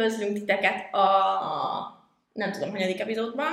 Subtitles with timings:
[0.00, 3.52] Üdvözlünk titeket a nem tudom, hanyadik epizódban.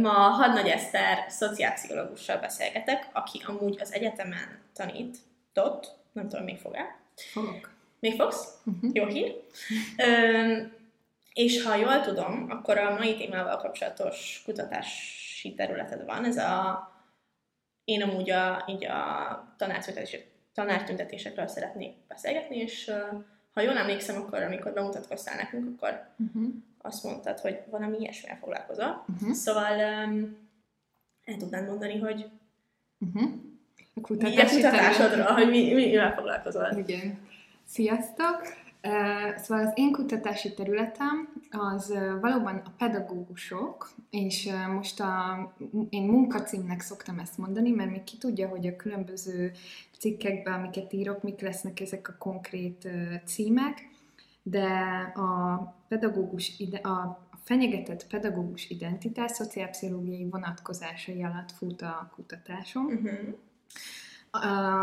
[0.00, 6.96] Ma Hadnagy Eszter szociálpszichológussal beszélgetek, aki amúgy az egyetemen tanított, nem tudom, még fog-e?
[7.32, 7.70] Fogok.
[8.00, 8.60] Még fogsz?
[8.64, 8.90] Uh-huh.
[8.92, 9.40] Jó hír.
[9.96, 10.56] Ö,
[11.32, 16.90] és ha jól tudom, akkor a mai témával kapcsolatos kutatási területed van, ez a
[17.84, 19.56] én amúgy a, így a
[20.52, 22.90] tanártüntetésekről szeretnék beszélgetni, és
[23.52, 26.52] ha jól emlékszem, akkor amikor bemutatkoztál nekünk, akkor uh-huh.
[26.78, 29.04] azt mondtad, hogy valami ilyesmivel foglalkozol.
[29.14, 29.32] Uh-huh.
[29.32, 29.72] Szóval
[30.06, 30.36] um,
[31.24, 32.30] el tudnád mondani, hogy
[32.98, 33.30] uh-huh.
[33.94, 36.72] a kutatási mi a kutatásodra, hogy mi, mi, mivel foglalkozol.
[36.76, 37.18] Igen.
[37.66, 38.61] Sziasztok!
[39.36, 45.54] Szóval az én kutatási területem az valóban a pedagógusok, és most a,
[45.90, 49.52] én munkacímnek szoktam ezt mondani, mert még ki tudja, hogy a különböző
[49.98, 52.88] cikkekben, amiket írok, mik lesznek ezek a konkrét
[53.24, 53.90] címek,
[54.42, 54.68] de
[55.14, 55.58] a
[55.88, 62.84] pedagógus, ide, a fenyegetett pedagógus identitás szociálpszichológiai vonatkozásai alatt fut a kutatásom.
[62.84, 63.34] Uh-huh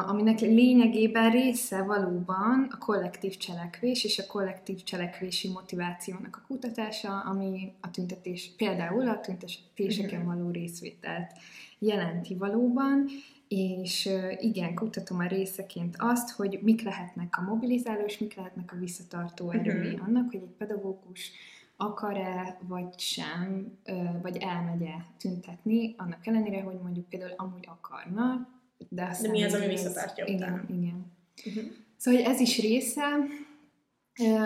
[0.08, 7.74] aminek lényegében része valóban a kollektív cselekvés és a kollektív cselekvési motivációnak a kutatása, ami
[7.82, 10.28] a tüntetés, például a tüntetéseken mhm.
[10.28, 11.32] való részvételt
[11.80, 13.06] jelenti valóban,
[13.48, 18.80] és igen, kutatom a részeként azt, hogy mik lehetnek a mobilizáló és mik lehetnek a
[18.80, 19.58] visszatartó mhm.
[19.58, 21.32] erői annak, hogy egy pedagógus
[21.78, 23.78] akar-e, vagy sem,
[24.22, 28.48] vagy elmegye tüntetni, annak ellenére, hogy mondjuk például amúgy akarna,
[28.90, 30.66] de, aztán De mi az, ami visszatartja igen, után?
[30.70, 31.06] Igen,
[31.46, 31.72] uh-huh.
[31.98, 33.04] Szóval ez is része.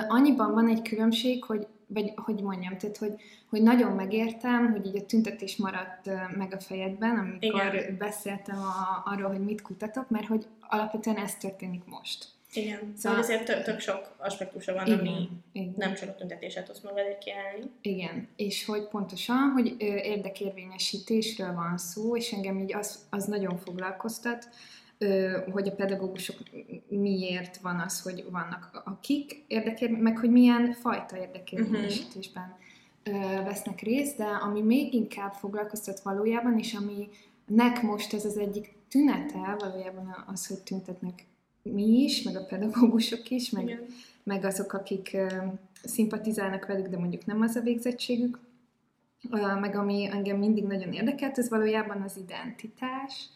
[0.08, 3.14] Annyiban van egy különbség, hogy vagy hogy mondjam, tehát hogy,
[3.50, 7.98] hogy nagyon megértem, hogy így a tüntetés maradt meg a fejedben, amikor Igen.
[7.98, 12.28] beszéltem a, arról, hogy mit kutatok, mert hogy alapvetően ez történik most.
[12.54, 15.74] Igen, szóval, szóval azért tök, tök sok aspektusa van, igen, ami igen.
[15.78, 17.70] nem csak a tüntetéset tudsz magadért kiállni.
[17.82, 24.50] Igen, és hogy pontosan, hogy érdekérvényesítésről van szó, és engem így az, az nagyon foglalkoztat,
[25.52, 26.38] hogy a pedagógusok
[26.88, 32.56] miért van az, hogy vannak akik érdekér, meg hogy milyen fajta érdekérvényesítésben
[33.06, 33.44] uh-huh.
[33.44, 37.10] vesznek részt, de ami még inkább foglalkoztat valójában, és ami
[37.46, 41.26] nek most ez az egyik tünete valójában az, hogy tüntetnek
[41.64, 43.80] mi is, meg a pedagógusok is, meg,
[44.24, 45.54] meg azok, akik uh,
[45.84, 48.40] szimpatizálnak velük, de mondjuk nem az a végzettségük,
[49.30, 53.30] uh, meg ami engem mindig nagyon érdekelt, ez valójában az identitás.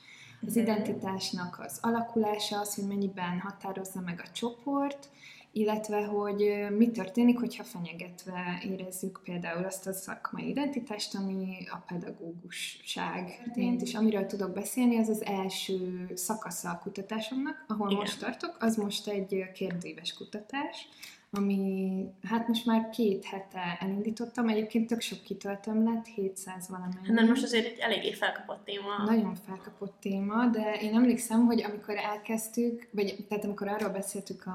[0.47, 5.09] Az identitásnak az alakulása, az, hogy mennyiben határozza meg a csoport,
[5.57, 13.49] illetve hogy mi történik, hogyha fenyegetve érezzük például azt a szakmai identitást, ami a pedagógusság
[13.53, 17.99] tényt, és amiről tudok beszélni, az az első szakasza a kutatásomnak, ahol Igen.
[17.99, 20.87] most tartok, az most egy kérdéves kutatás,
[21.31, 27.17] ami hát most már két hete elindítottam, egyébként tök sok kitöltöm lett, 700 valamennyi.
[27.17, 29.03] Hát most azért egy eléggé felkapott téma.
[29.05, 34.51] Nagyon felkapott téma, de én emlékszem, hogy amikor elkezdtük, vagy tehát amikor arról beszéltük a,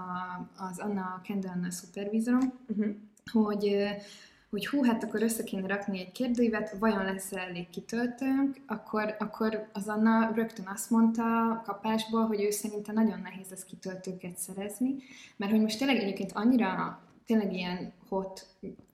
[0.56, 2.94] az Anna, Kendall szupervízorom, uh-huh.
[3.32, 3.84] hogy
[4.52, 9.68] hogy hú, hát akkor össze kéne rakni egy kérdőívet, vajon lesz elég kitöltőnk, akkor, akkor
[9.72, 11.22] az Anna rögtön azt mondta
[11.64, 14.94] kapásból, hogy ő szerinte nagyon nehéz lesz kitöltőket szerezni,
[15.36, 18.46] mert hogy most tényleg egyébként annyira tényleg ilyen hot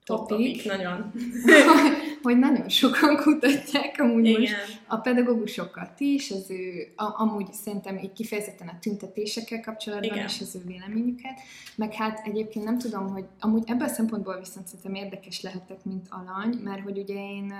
[0.03, 1.11] topic, nagyon.
[2.21, 4.41] hogy nagyon sokan kutatják amúgy Igen.
[4.41, 10.25] most a pedagógusokat is, az ő, a, amúgy szerintem így kifejezetten a tüntetésekkel kapcsolatban Igen.
[10.25, 11.39] és az ő véleményüket,
[11.75, 16.07] meg hát egyébként nem tudom, hogy amúgy ebből a szempontból viszont szerintem érdekes lehetek, mint
[16.09, 17.53] alany, mert hogy ugye én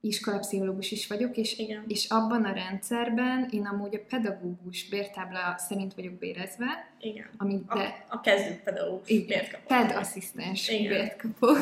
[0.00, 1.84] iskolapszichológus is vagyok, és, Igen.
[1.86, 6.90] és abban a rendszerben én amúgy a pedagógus bértábla szerint vagyok bérezve.
[7.00, 7.26] Igen.
[7.36, 9.26] Amit de, a, a kezdő pedagógus Igen.
[9.26, 9.66] bért kapok.
[9.66, 11.58] Ped asszisztens bért kapok.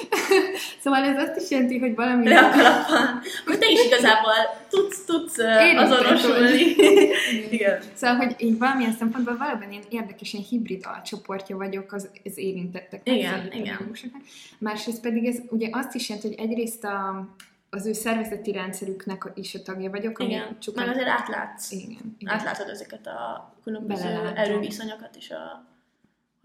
[0.82, 2.28] szóval ez azt is jelenti, hogy valami...
[2.28, 3.20] Le a kalappal.
[3.42, 4.34] Akkor te is igazából
[4.68, 6.62] tudsz, tudsz uh, azonosulni.
[7.50, 7.82] Igen.
[7.94, 13.00] Szóval, hogy így valamilyen szempontból valóban ilyen érdekes, ilyen hibrid alcsoportja vagyok az, az érintettek.
[13.04, 13.90] Igen, igen.
[14.58, 17.28] Másrészt pedig ez ugye azt is jelenti, hogy egyrészt a,
[17.70, 20.22] az ő szervezeti rendszerüknek is a tagja vagyok.
[20.22, 20.88] Igen, csupán...
[20.88, 21.70] azért átlátsz.
[21.70, 22.34] Igen, igen.
[22.34, 25.66] Átlátod ezeket a különböző erőviszonyokat is, a,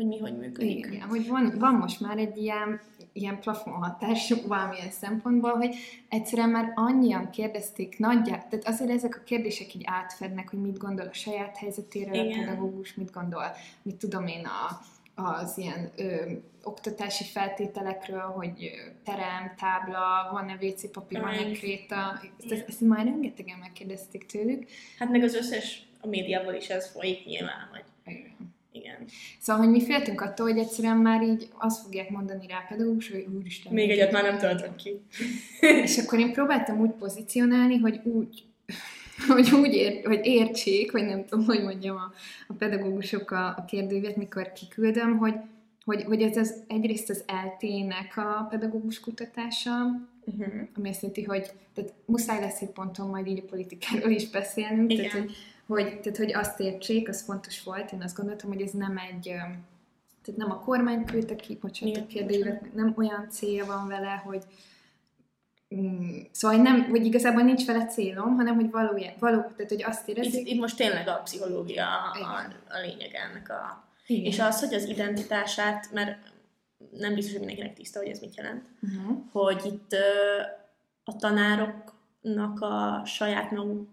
[0.04, 0.86] hogy mi hogy működik.
[0.86, 2.82] Igen, hogy van, van most már egy ilyen,
[3.14, 5.76] ilyen plafonhatás valamilyen szempontból, hogy
[6.10, 11.08] egyszerűen már annyian kérdezték nagyját, tehát azért ezek a kérdések így átfednek, hogy mit gondol
[11.08, 12.40] a saját helyzetéről Igen.
[12.40, 14.82] a pedagógus, mit gondol, mit tudom én, a,
[15.22, 16.32] az ilyen ö,
[16.64, 18.72] oktatási feltételekről, hogy
[19.04, 24.66] terem, tábla, van-e WC papír, van-e kréta, ezt, ezt már rengetegen megkérdezték tőlük.
[25.00, 28.53] Hát meg az összes, a médiából is ez folyik nyilván, hogy igen.
[29.40, 33.28] Szóval, hogy mi féltünk attól, hogy egyszerűen már így azt fogják mondani rá pedagógus, hogy
[33.38, 33.74] úristen.
[33.74, 35.02] Még egyet már nem töltök ki.
[35.84, 38.44] és akkor én próbáltam úgy pozícionálni, hogy úgy,
[39.28, 42.14] hogy úgy ér, hogy értsék, vagy nem tudom, hogy mondjam a,
[42.48, 45.36] a pedagógusok a, a kérdővet, mikor kiküldöm, hogy,
[45.86, 49.72] hogy, hogy ez az, egyrészt az LT-nek a pedagógus kutatása,
[50.26, 50.54] uh-huh.
[50.76, 54.92] ami azt jelenti, hogy tehát muszáj lesz egy ponton majd így a politikáról is beszélnünk,
[54.92, 55.06] Igen.
[55.06, 55.36] tehát hogy,
[55.68, 59.22] hogy, tehát, hogy azt értsék, az fontos volt, én azt gondoltam, hogy ez nem egy,
[60.24, 64.44] tehát nem a kormány küldte ki, bocsánat a kérdőjévet, nem olyan célja van vele, hogy
[65.76, 70.08] mm, Szóval nem, hogy igazából nincs vele célom, hanem hogy valójában, való, tehát hogy azt
[70.10, 70.34] érezzük.
[70.34, 72.40] Itt, itt most tényleg a pszichológia a,
[72.70, 73.88] a lényeg ennek a...
[74.08, 74.26] Igen.
[74.26, 76.18] És az, hogy az identitását, mert
[76.92, 79.18] nem biztos, hogy mindenkinek tiszta, hogy ez mit jelent, uh-huh.
[79.32, 79.96] hogy itt
[81.04, 83.90] a tanároknak a saját maguk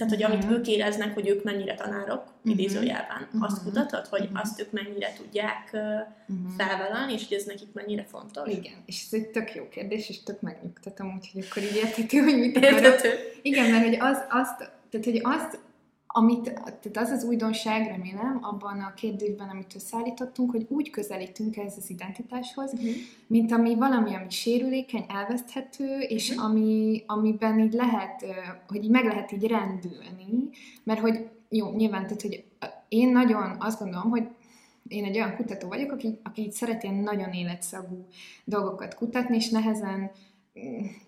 [0.00, 0.52] tehát, hogy amit mhm.
[0.52, 2.52] ők éreznek, hogy ők mennyire tanárok, uh-huh.
[2.52, 3.42] idézőjelben, uh-huh.
[3.42, 4.40] azt kutatod, hogy uh-huh.
[4.40, 6.54] azt ők mennyire tudják uh-huh.
[6.56, 8.48] felvállalni, és hogy ez nekik mennyire fontos.
[8.48, 12.38] Igen, és ez egy tök jó kérdés, és tök megnyugtatom, úgyhogy akkor így érthető, hogy
[12.38, 13.00] mit akarok.
[13.42, 15.58] Igen, mert hogy az, azt, tehát, hogy azt
[16.12, 21.74] amit, tehát az az újdonság, remélem, abban a kérdésben, amit összeállítottunk, hogy úgy közelítünk ez
[21.76, 22.90] az identitáshoz, uh-huh.
[23.26, 26.44] mint ami valami, ami sérülékeny, elveszthető, és uh-huh.
[26.44, 28.24] ami, amiben így lehet,
[28.68, 30.50] hogy így meg lehet így rendülni,
[30.84, 32.44] mert hogy jó, nyilván, tehát, hogy
[32.88, 34.28] én nagyon azt gondolom, hogy
[34.88, 38.06] én egy olyan kutató vagyok, aki, aki így szeret ilyen nagyon életszagú
[38.44, 40.10] dolgokat kutatni, és nehezen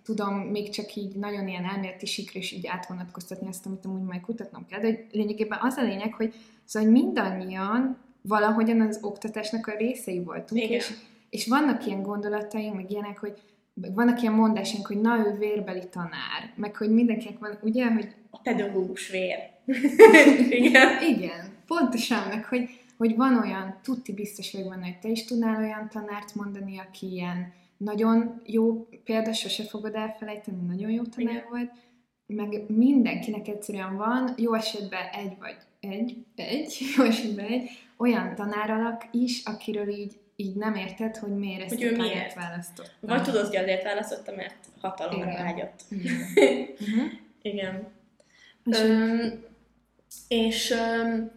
[0.04, 4.20] tudom még csak így nagyon ilyen elméleti sikre is így átvonatkoztatni azt, amit amúgy majd
[4.20, 6.34] kutatnom kell, de hogy lényegében az a lényeg, hogy
[6.64, 10.76] szóval mindannyian valahogyan az oktatásnak a részei voltunk, Igen.
[10.78, 10.92] és,
[11.30, 13.34] és vannak ilyen gondolataink, meg ilyenek, hogy
[13.74, 18.14] vannak ilyen mondásunk, hogy na, ő vérbeli tanár, meg hogy mindenkinek van, ugye, hogy...
[18.30, 19.38] A pedagógus vér.
[20.50, 21.02] Igen.
[21.02, 25.56] Igen, pontosan, meg hogy, hogy van olyan, tuti biztos vagyok benne, hogy te is tudnál
[25.56, 27.52] olyan tanárt mondani, aki ilyen
[27.84, 31.46] nagyon jó példa, sose fogod elfelejteni, nagyon jó tanár Igen.
[31.50, 31.70] volt,
[32.26, 39.08] meg mindenkinek egyszerűen van, jó esetben egy vagy egy, egy, jó esetben egy, olyan tanáralak
[39.10, 42.96] is, akiről így, így nem érted, hogy miért ezt hogy a miért választott.
[43.00, 45.80] Vagy tudod, hogy azért választotta, mert hatalomra vágyott.
[45.90, 46.14] Igen.
[46.80, 47.12] uh-huh.
[47.52, 47.88] Igen.
[48.64, 48.78] És,
[50.28, 51.30] és um,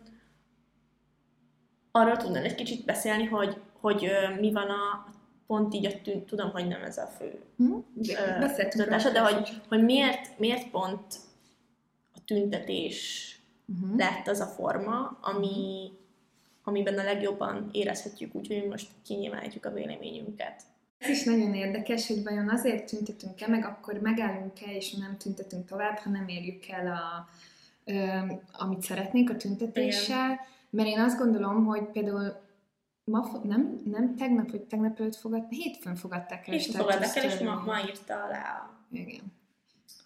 [1.92, 5.14] arról tudnál egy kicsit beszélni, hogy, hogy uh, mi van a
[5.48, 7.74] pont így a tűn, tudom, hogy nem ez a fő hm?
[8.70, 11.16] tüntetése, de hogy, hogy miért, miért pont
[12.14, 13.30] a tüntetés
[13.66, 13.98] uh-huh.
[13.98, 15.92] lett az a forma, ami,
[16.64, 20.62] amiben a legjobban érezhetjük úgy, hogy most kinyilvánítjuk a véleményünket.
[20.98, 25.98] Ez is nagyon érdekes, hogy vajon azért tüntetünk-e, meg akkor megállunk-e, és nem tüntetünk tovább,
[25.98, 27.28] ha nem érjük el, a,
[27.86, 30.26] ö, amit szeretnénk a tüntetéssel.
[30.26, 30.40] Igen.
[30.70, 32.36] Mert én azt gondolom, hogy például
[33.06, 36.54] ma, nem, nem tegnap, vagy tegnap előtt fogadt, hétfőn fogadták el.
[36.54, 38.88] Hétfőn fogadták el, és ma, ma írta alá a...
[38.92, 39.34] Igen.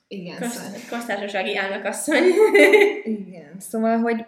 [0.07, 0.37] Igen.
[0.37, 0.79] Közt, szóval...
[0.89, 2.23] Köztársasági elnökasszony.
[3.03, 3.59] Igen.
[3.59, 4.25] Szóval, hogy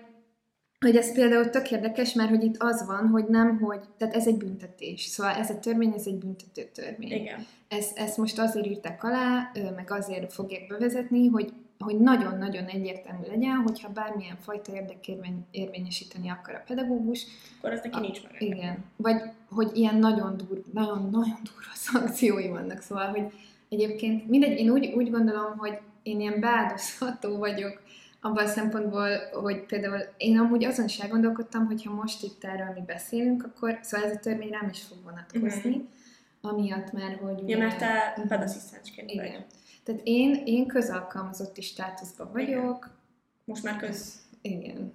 [0.86, 4.28] hogy ez például tök érdekes, mert hogy itt az van, hogy nem, hogy, tehát ez
[4.28, 5.02] egy büntetés.
[5.02, 7.12] Szóval ez a törvény, ez egy büntető törvény.
[7.12, 7.46] Igen.
[7.68, 13.56] Ezt, ezt most azért írták alá, meg azért fogják bevezetni, hogy hogy nagyon-nagyon egyértelmű legyen,
[13.56, 17.26] hogyha bármilyen fajta érdekérvény érvényesíteni akar a pedagógus.
[17.58, 18.42] Akkor ez neki nincs meg.
[18.42, 18.84] Igen.
[18.96, 22.82] Vagy hogy ilyen nagyon, dur, nagyon, nagyon durva szankciói vannak.
[22.82, 23.32] Szóval, hogy
[23.70, 27.82] egyébként mindegy, én úgy, úgy gondolom, hogy én ilyen beáldozható vagyok
[28.22, 32.74] abban a szempontból, hogy például én amúgy azon is elgondolkodtam, hogy ha most itt erről
[32.74, 36.52] mi beszélünk, akkor szóval ez a törvény rám is fog vonatkozni, uh-huh.
[36.52, 37.50] amiatt már, hogy...
[37.50, 38.28] Ja, mert te uh-huh.
[38.28, 39.46] pedasszisztensként vagy.
[39.84, 42.86] Tehát én, én közalkalmazotti státuszban vagyok.
[42.86, 43.00] Igen.
[43.46, 44.22] Most már köz...
[44.42, 44.94] Igen.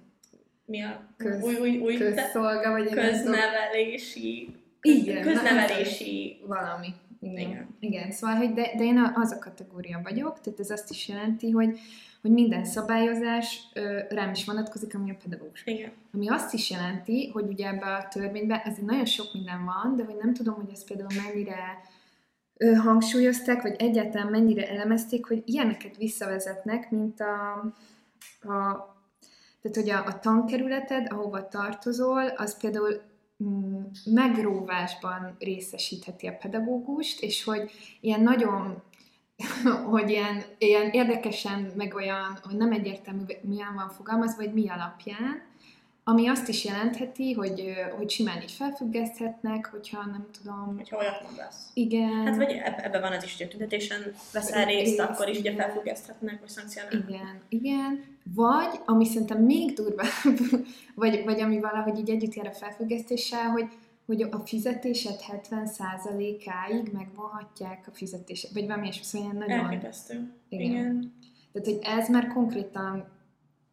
[0.65, 6.87] Mi a köz, új, új, új közszolga, vagy köznevelési, köz, Igen, köznevelési valami.
[7.21, 7.49] Igen.
[7.49, 7.75] Igen.
[7.79, 8.11] Igen.
[8.11, 11.79] Szóval, hogy de, de én az a kategória vagyok, tehát ez azt is jelenti, hogy,
[12.21, 15.65] hogy minden szabályozás ö, rám is vonatkozik, ami a pedagógus.
[15.65, 15.91] Igen.
[16.13, 20.03] Ami azt is jelenti, hogy ugye ebbe a törvényben, ez nagyon sok minden van, de
[20.03, 21.81] hogy nem tudom, hogy ez például mennyire
[22.83, 27.51] hangsúlyozták, vagy egyáltalán mennyire elemezték, hogy ilyeneket visszavezetnek, mint a,
[28.41, 28.95] a
[29.61, 33.01] tehát, hogy a, a tankerületed, ahova tartozol, az például
[33.43, 37.71] mm, megróvásban részesítheti a pedagógust, és hogy
[38.01, 38.83] ilyen nagyon,
[39.91, 45.41] hogy ilyen, ilyen érdekesen, meg olyan, hogy nem egyértelmű, milyen van fogalmazva, vagy mi alapján,
[46.09, 50.75] ami azt is jelentheti, hogy, hogy simán így felfüggeszthetnek, hogyha nem tudom...
[50.75, 51.69] Hogyha olyat mondasz.
[51.73, 52.25] Igen.
[52.25, 56.39] Hát vagy ebben van az is, hogy a tüntetésen veszel részt, akkor is ugye felfüggeszthetnek,
[56.39, 57.09] vagy szankcionálnak.
[57.09, 58.03] Igen, igen.
[58.35, 60.39] Vagy, ami szerintem még durvább,
[60.95, 63.67] vagy, vagy ami valahogy így együtt jár a felfüggesztéssel, hogy,
[64.05, 69.59] hogy a fizetésed 70%-áig megvonhatják a fizetésed, vagy valami és szóval nagyon...
[69.59, 70.33] Elképesztő.
[70.49, 70.69] Igen.
[70.69, 71.13] Igen.
[71.51, 73.15] Tehát, hogy ez már konkrétan,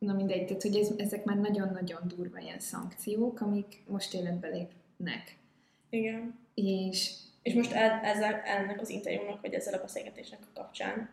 [0.04, 5.36] na mindegy, tehát, hogy ez, ezek már nagyon-nagyon durva ilyen szankciók, amik most életbe lépnek.
[5.90, 6.38] Igen.
[6.54, 11.10] És, és most el, ezzel, ennek az interjúnak, vagy ezzel a beszélgetésnek a kapcsán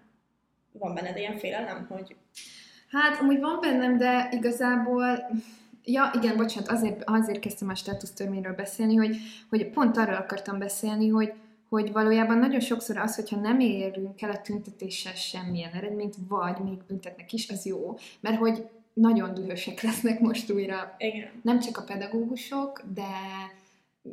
[0.72, 2.16] van benned ilyen félelem, hogy...
[2.90, 5.30] Hát, amúgy van bennem, de igazából
[5.84, 9.16] Ja, igen, bocsánat, azért, azért kezdtem a státusztörvényről beszélni, hogy,
[9.50, 11.34] hogy pont arról akartam beszélni, hogy,
[11.70, 16.78] hogy valójában nagyon sokszor az, hogyha nem érünk el a tüntetéssel semmilyen eredményt, vagy még
[16.88, 17.98] büntetnek is, az jó.
[18.20, 20.96] Mert hogy nagyon dühösek lesznek most újra.
[20.98, 21.30] Igen.
[21.42, 23.10] Nem csak a pedagógusok, de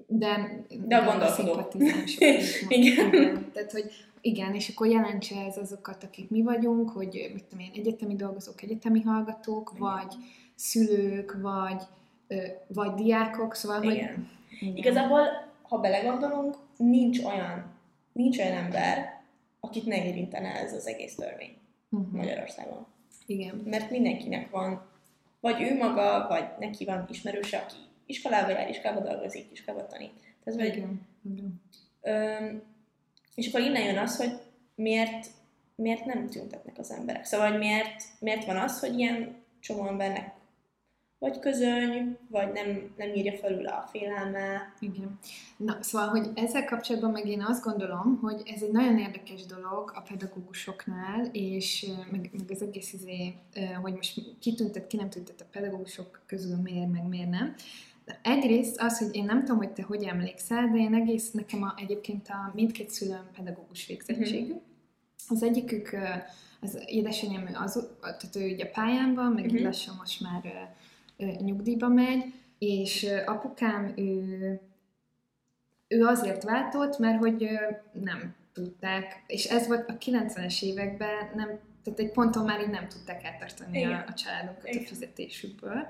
[0.07, 1.75] de, de a gondolkodók.
[2.69, 3.13] igen.
[3.13, 3.51] igen.
[3.53, 7.71] Tehát, hogy igen, és akkor jelentse ez azokat, akik mi vagyunk, hogy mit tudom én,
[7.75, 9.89] egyetemi dolgozók, egyetemi hallgatók, igen.
[9.89, 10.15] vagy
[10.55, 11.83] szülők, vagy,
[12.67, 14.15] vagy diákok, szóval, igen.
[14.15, 14.25] hogy...
[14.61, 14.77] Igen.
[14.77, 15.21] Igazából,
[15.63, 17.65] ha belegondolunk, nincs olyan,
[18.13, 19.23] nincs olyan ember,
[19.61, 21.57] akit ne érintene ez az egész törvény
[21.91, 22.13] uh-huh.
[22.13, 22.87] Magyarországon.
[23.29, 23.63] Igen.
[23.65, 24.87] Mert mindenkinek van,
[25.41, 30.13] vagy ő maga, vagy neki van ismerőse, aki iskolába jár, iskolába dolgozik, iskolába tanít.
[30.45, 31.07] Tehát, vagy, Igen.
[31.33, 31.63] Igen.
[32.03, 32.63] Öm,
[33.35, 34.39] és akkor innen jön az, hogy
[34.75, 35.27] miért,
[35.75, 37.25] miért nem tüntetnek az emberek.
[37.25, 40.35] Szóval, hogy miért, miért van az, hogy ilyen csomó embernek
[41.19, 44.75] vagy közöny, vagy nem, nem írja felül a félelme.
[44.81, 45.19] Igen.
[45.57, 49.93] Na, szóval, hogy ezzel kapcsolatban meg én azt gondolom, hogy ez egy nagyon érdekes dolog
[49.95, 53.35] a pedagógusoknál, és meg, meg az egész izé,
[53.83, 57.55] hogy most kitüntet, ki nem tüntet a pedagógusok közül, miért, meg miért nem.
[58.05, 61.63] De egyrészt az, hogy én nem tudom, hogy te hogy emlékszel, de én egész, nekem
[61.63, 64.53] a, egyébként a mindkét szülőm pedagógus végzettségű.
[64.53, 64.63] Mm-hmm.
[65.29, 65.97] Az egyikük,
[66.61, 69.65] az édesanyám, az, tehát ő ugye pályán meg mm-hmm.
[69.65, 70.75] lassan most már
[71.19, 72.25] nyugdíjba megy,
[72.59, 74.61] és apukám, ő,
[75.89, 77.49] ő azért váltott, mert hogy
[77.93, 82.89] nem tudták, és ez volt a 90-es években, nem, tehát egy ponton már így nem
[82.89, 84.83] tudták eltartani a, a családunkat Igen.
[84.83, 85.87] a fizetésükből.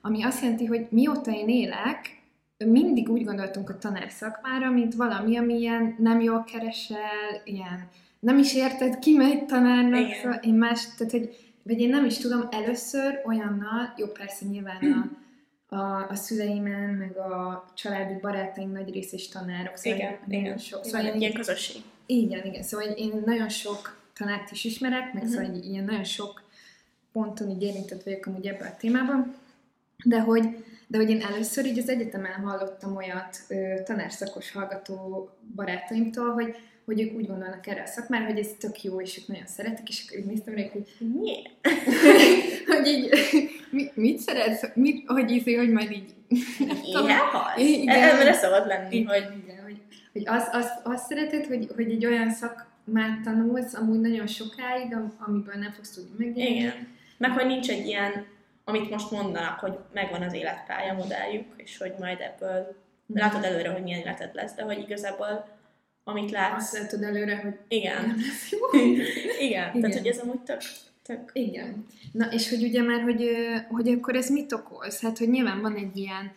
[0.00, 2.18] Ami azt jelenti, hogy mióta én élek,
[2.56, 7.88] mindig úgy gondoltunk a tanár szakmára, mint valami, ami ilyen nem jól keresel, ilyen
[8.20, 12.18] nem is érted, ki megy tanárnak, szóval én más, tehát hogy vagy én nem is
[12.18, 15.10] tudom, először olyannal, jó persze nyilván
[15.68, 19.76] a, a, a szüleimen, meg a családi barátaim nagy rész is tanárok.
[19.76, 20.58] Szóval igen, nagyon igen.
[20.58, 21.82] Sok, szóval igen, ilyen közösség.
[22.06, 22.62] Igen, igen.
[22.62, 25.38] Szóval én nagyon sok tanárt is ismerek, meg uh-huh.
[25.38, 26.42] szóval ilyen nagyon sok
[27.12, 29.34] ponton így érintett vagyok amúgy ebben a témában.
[30.04, 36.32] De hogy, de hogy én először így az egyetemen hallottam olyat ö, tanárszakos hallgató barátaimtól,
[36.32, 39.46] hogy hogy ők úgy gondolnak erre a szakmára, hogy ez tök jó, és ők nagyon
[39.46, 41.48] szeretik, és akkor így néztem rá, hogy miért?
[42.76, 43.08] hogy így,
[43.70, 46.14] mit, mit szeretsz, mit, hogy így, hogy majd így...
[47.56, 49.42] Igen, Ebben szabad lenni, igen, hogy...
[49.44, 49.80] Igen, hogy,
[50.12, 55.54] hogy azt az, az szereted, hogy, hogy egy olyan szakmát tanulsz, amúgy nagyon sokáig, amiből
[55.54, 56.54] nem fogsz tudni megélni.
[56.54, 56.88] Igen.
[57.18, 58.24] Meg hogy nincs egy ilyen,
[58.70, 62.76] amit most mondanak, hogy megvan az életpálya modelljük, és hogy majd ebből
[63.12, 63.16] mm.
[63.16, 65.58] látod előre, hogy milyen életed lesz, de hogy igazából
[66.04, 66.62] amit látsz.
[66.62, 68.14] Azt látod előre, hogy igen.
[68.16, 68.80] Lesz jó.
[68.80, 69.06] igen.
[69.40, 70.60] igen, tehát hogy ez amúgy tök,
[71.02, 71.30] tök.
[71.32, 71.86] Igen.
[72.12, 73.30] Na, és hogy ugye már, hogy,
[73.68, 75.00] hogy akkor ez mit okoz?
[75.00, 76.32] Hát, hogy nyilván van egy ilyen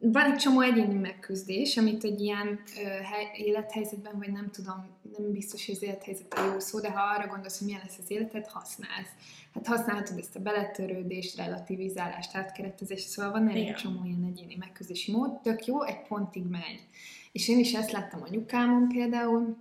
[0.00, 4.86] van egy csomó egyéni megküzdés, amit egy ilyen uh, hely, élethelyzetben, vagy nem tudom,
[5.18, 7.98] nem biztos, hogy az élethelyzet a jó szó, de ha arra gondolsz, hogy milyen lesz
[7.98, 9.10] az életed, használsz.
[9.54, 15.40] Hát használhatod ezt a beletörődést, relativizálást, átkeretezést, szóval van egy csomó ilyen egyéni megküzdési mód,
[15.40, 16.86] tök jó, egy pontig megy.
[17.32, 19.56] És én is ezt láttam anyukámon például,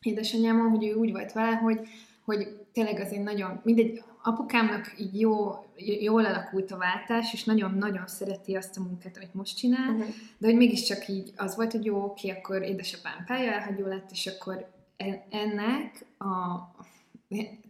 [0.00, 1.88] édesanyámon, hogy ő úgy volt vele, hogy,
[2.24, 5.64] hogy tényleg azért nagyon, mindegy, apukámnak így jó,
[6.00, 10.14] jól alakult a váltás, és nagyon-nagyon szereti azt a munkát, amit most csinál, uh-huh.
[10.38, 14.70] de hogy mégiscsak így az volt, hogy jó, oké, akkor édesapám pályaelhagyó lett, és akkor
[14.96, 16.34] e, ennek a,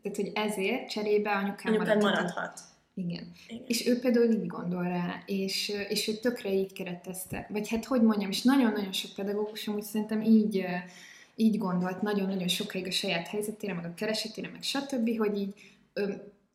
[0.03, 2.03] tehát, hogy ezért cserébe anyukám maradhat.
[2.03, 2.61] maradhat.
[2.95, 3.33] Igen.
[3.49, 3.65] Igen.
[3.67, 7.47] És ő például így gondol rá, és, és ő tökre így keretezte.
[7.51, 10.65] Vagy hát hogy mondjam, és nagyon-nagyon sok pedagógus amúgy szerintem így,
[11.37, 15.55] így gondolt nagyon-nagyon sokáig a saját helyzetére, meg a keresetére, meg stb., hogy így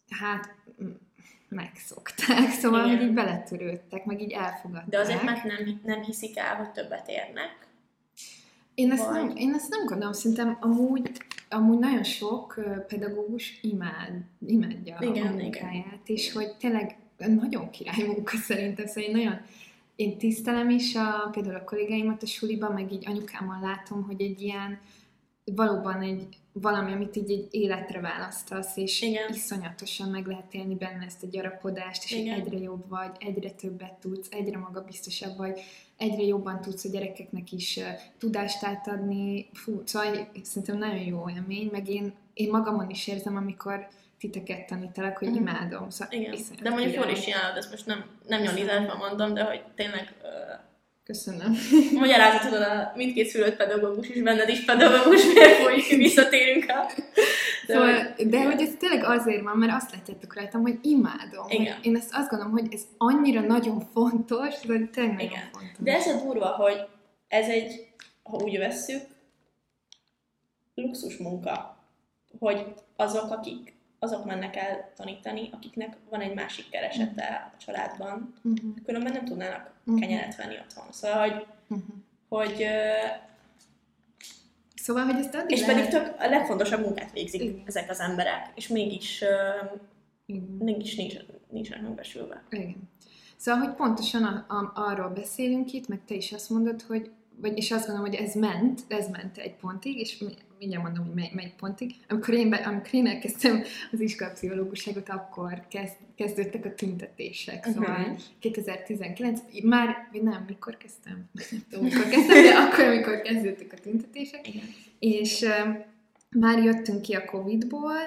[0.09, 0.55] hát
[1.50, 2.98] megszokták, szóval, Igen.
[2.98, 4.89] hogy így beletörődtek, meg így elfogadták.
[4.89, 7.67] De azért mert nem, nem hiszik el, hogy többet érnek?
[8.74, 11.12] Én ezt, nem, én ezt nem gondolom, szerintem amúgy,
[11.50, 14.13] amúgy nagyon sok pedagógus imád,
[14.45, 16.01] imádja igen, a munkáját, igen.
[16.03, 19.41] és hogy tényleg nagyon király munka szerintem, szóval én nagyon,
[20.00, 24.41] én tisztelem is a, például a kollégáimat a suliban, meg így anyukámmal látom, hogy egy
[24.41, 24.79] ilyen
[25.56, 29.34] valóban egy valami, amit így egy életre választasz, és Igen.
[29.34, 32.39] iszonyatosan meg lehet élni benne ezt a gyarapodást, és Igen.
[32.39, 35.60] egyre jobb vagy, egyre többet tudsz, egyre magabiztosabb vagy,
[35.98, 37.84] egyre jobban tudsz a gyerekeknek is uh,
[38.18, 39.50] tudást átadni.
[39.53, 43.88] Fú, szóval szerintem nagyon jó élmény, meg én, én magamon is érzem, amikor
[44.19, 45.38] titeket tanítalak, hogy Mhm.
[45.38, 45.89] imádom.
[45.89, 46.35] Szóval Igen.
[46.61, 50.27] De mondjuk jól is csinálod, ezt most nem, nem nyolizásban mondom, de hogy tényleg uh,
[51.03, 51.55] Köszönöm.
[51.93, 56.91] magyarázatod a mindkét szülött pedagógus is, benned is pedagógus, miért folyik, visszatérünk a...
[57.67, 61.45] De Szóval, hogy- de hogy ez tényleg azért van, mert azt látjátok rajtam, hogy imádom.
[61.49, 61.73] Igen.
[61.75, 65.49] Hogy én ezt azt gondolom, hogy ez annyira nagyon fontos, hogy tényleg nagyon Igen.
[65.51, 65.77] fontos.
[65.79, 66.88] De ez a durva, hogy
[67.27, 67.88] ez egy,
[68.23, 69.01] ha úgy vesszük,
[70.75, 71.77] luxus munka,
[72.39, 78.74] hogy azok, akik azok mennek el tanítani, akiknek van egy másik keresete a családban, Uh-huh.
[78.86, 80.00] különben nem tudnának Mhm.
[80.00, 80.91] kenyeret venni otthon.
[80.91, 81.88] Szóval, hogy, Uh-huh.
[82.29, 82.65] hogy
[84.75, 87.62] Szóval, hogy ezt addig és pedig tök a legfontosabb munkát végzik Igen.
[87.65, 89.24] ezek az emberek, és mégis,
[90.25, 90.41] Igen.
[90.60, 91.13] mégis nincs,
[91.50, 92.44] nincsenek megbesülve.
[92.50, 92.75] Igen.
[93.38, 97.58] Szóval, hogy pontosan a, a, arról beszélünk itt, meg te is azt mondod, hogy vagy,
[97.58, 100.24] és azt gondolom, hogy ez ment, ez ment egy pontig, és
[100.60, 101.92] mindjárt mondom, hogy mely, melyik pontig.
[102.08, 103.62] Amikor én, be, amikor én elkezdtem
[103.92, 107.66] az iskolapszichológusságot, akkor kezd, kezdődtek a tüntetések.
[107.66, 108.13] Szóval Mhm.
[108.39, 111.24] 2019, már, vagy nem, mikor kezdtem?
[111.51, 114.48] Nem tudom, mikor kezdtem, de akkor, amikor kezdődtek a tüntetések.
[114.48, 114.63] Igen.
[115.00, 115.70] És ö,
[116.30, 117.98] már jöttünk ki a Covid-ból,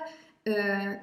[0.43, 0.53] ö,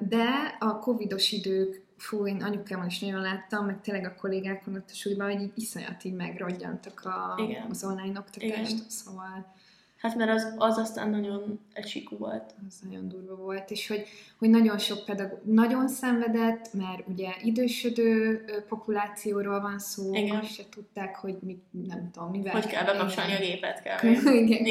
[0.08, 4.88] de a Covidos idők, fú, én anyukámon is nagyon láttam, meg tényleg a kollégákon ott
[4.90, 7.66] a súlyban, hogy így iszonyat így megrodjantak a, Igen.
[7.70, 8.84] az online oktatást, Igen.
[8.88, 9.54] szóval
[10.00, 12.54] Hát mert az, az aztán nagyon egy sikú volt.
[12.68, 14.06] az nagyon durva volt, és hogy,
[14.38, 20.36] hogy nagyon sok pedagógus nagyon szenvedett, mert ugye idősödő populációról van szó, Igen.
[20.36, 22.52] azt se tudták, hogy mit, nem tudom, mivel.
[22.52, 24.12] Hogy kell bekapcsolni a gépet, kell.
[24.46, 24.62] Igen.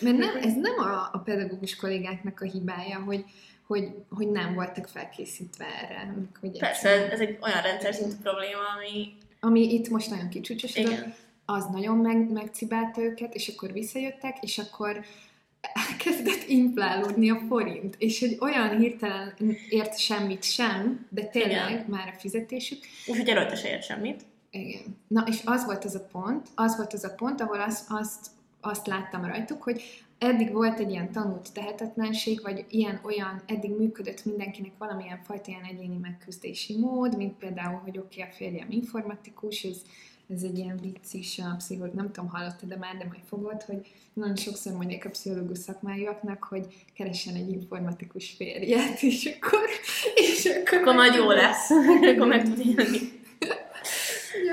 [0.00, 3.24] Mert nem, ez nem a, a pedagógus kollégáknak a hibája, hogy,
[3.66, 6.14] hogy, hogy nem voltak felkészítve erre.
[6.40, 9.16] Hogy Persze, ez, ez egy olyan rendszer szintű probléma, ami...
[9.40, 11.14] Ami itt most nagyon kicsúcsosodott, Igen.
[11.50, 15.04] Az nagyon meg, megcibálta őket, és akkor visszajöttek, és akkor
[16.04, 19.34] kezdett inflálódni a forint, és hogy olyan hirtelen
[19.68, 21.84] ért semmit sem, de tényleg Igen.
[21.88, 24.22] már a fizetésük, Úgyhogy előtte se ért semmit.
[24.50, 24.96] Igen.
[25.06, 28.26] Na, és az volt az a pont, az volt az a pont, ahol azt, azt,
[28.60, 29.82] azt láttam rajtuk, hogy
[30.18, 35.96] eddig volt egy ilyen tanult tehetetlenség, vagy ilyen-olyan, eddig működött mindenkinek valamilyen fajta ilyen egyéni
[35.96, 39.82] megküzdési mód, mint például, hogy oké, okay, a férjem informatikus, ez,
[40.34, 43.62] ez egy ilyen vicc is a pszichológus, nem tudom, hallottad de már, de majd fogod,
[43.62, 49.68] hogy nagyon sokszor mondják a pszichológus szakmájúaknak, hogy keressen egy informatikus férjet, és akkor,
[50.14, 51.70] és akkor, Akkor majd jó lesz.
[52.14, 52.58] Akkor meg tud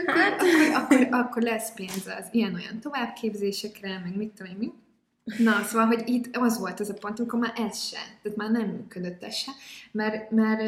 [0.08, 0.42] akkor, Hát.
[0.42, 4.72] akkor, akkor, akkor lesz pénz az ilyen-olyan továbbképzésekre, meg mit tudom én mi.
[5.44, 8.52] Na, szóval, hogy itt az volt az a pont, amikor már ez se, tehát már
[8.52, 9.52] nem működött ez se,
[9.92, 10.62] mert, mert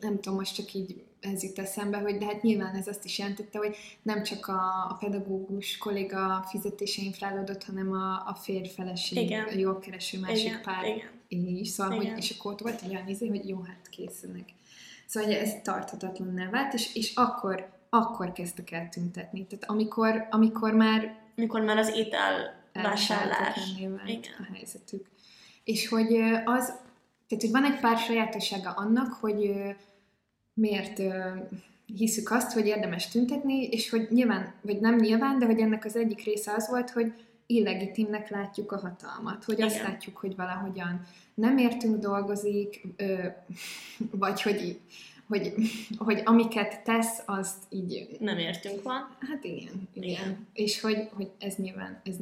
[0.00, 3.18] nem tudom, most csak így ez jut eszembe, hogy de hát nyilván ez azt is
[3.18, 9.44] jelentette, hogy nem csak a, a pedagógus kolléga fizetése inflálódott, hanem a, a férj-feleség, Igen.
[9.44, 10.84] a jól kereső másik Igen, pár
[11.28, 11.56] igen.
[11.56, 12.12] is, szóval, Igen.
[12.12, 14.48] hogy, és akkor ott volt egy olyan izé, hogy jó, hát készülnek.
[15.06, 19.46] Szóval hogy ez tarthatatlanná vált, és, és akkor, akkor kezdtek el tüntetni.
[19.46, 23.58] Tehát amikor, amikor már Mikor már az étel vásárlás.
[24.38, 25.06] a helyzetük.
[25.64, 26.66] És hogy az,
[27.28, 29.52] tehát hogy van egy pár sajátossága annak, hogy
[30.58, 31.02] miért
[31.96, 35.96] hiszük azt, hogy érdemes tüntetni, és hogy nyilván, vagy nem nyilván, de hogy ennek az
[35.96, 37.12] egyik része az volt, hogy
[37.46, 39.90] illegitimnek látjuk a hatalmat, hogy azt Igen.
[39.90, 43.26] látjuk, hogy valahogyan nem értünk dolgozik, ö,
[44.10, 44.80] vagy hogy,
[45.28, 45.54] hogy,
[45.98, 49.16] hogy amiket tesz, azt így Nem értünk van.
[49.20, 50.10] Hát igen, igen.
[50.10, 50.46] Igen.
[50.52, 52.16] És hogy, hogy ez nyilván, ez,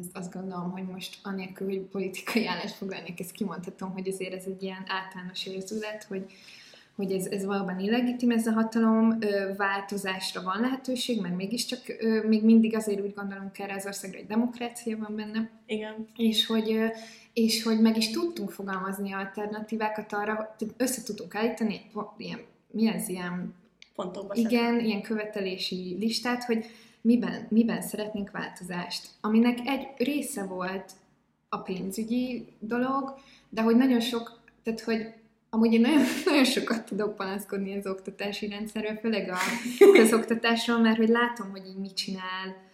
[0.00, 4.44] ez azt gondolom, hogy most anélkül, hogy politikai állást foglalnék, ezt kimondhatom, hogy azért ez
[4.46, 6.32] egy ilyen általános érzület, hogy,
[6.96, 9.18] hogy ez, ez valóban illegitim ez a hatalom,
[9.56, 11.80] változásra van lehetőség, mert mégiscsak
[12.28, 16.08] még mindig azért úgy gondolunk erre az országra, hogy demokrácia van benne, Igen.
[16.16, 16.78] és hogy,
[17.32, 21.80] és hogy meg is tudtunk fogalmazni alternatívákat arra, tehát össze tudtunk állítani
[22.16, 23.54] ilyen, mi ez, ilyen
[23.94, 26.64] Pontokba igen, ilyen követelési listát, hogy
[27.00, 29.08] miben, miben szeretnénk változást.
[29.20, 30.92] Aminek egy része volt
[31.48, 33.14] a pénzügyi dolog,
[33.48, 35.12] de hogy nagyon sok, tehát hogy
[35.54, 39.38] amúgy én nagyon, nagyon sokat tudok panaszkodni az oktatási rendszerről, főleg a
[39.98, 42.70] közoktatásról, mert hogy látom, hogy így mit csinál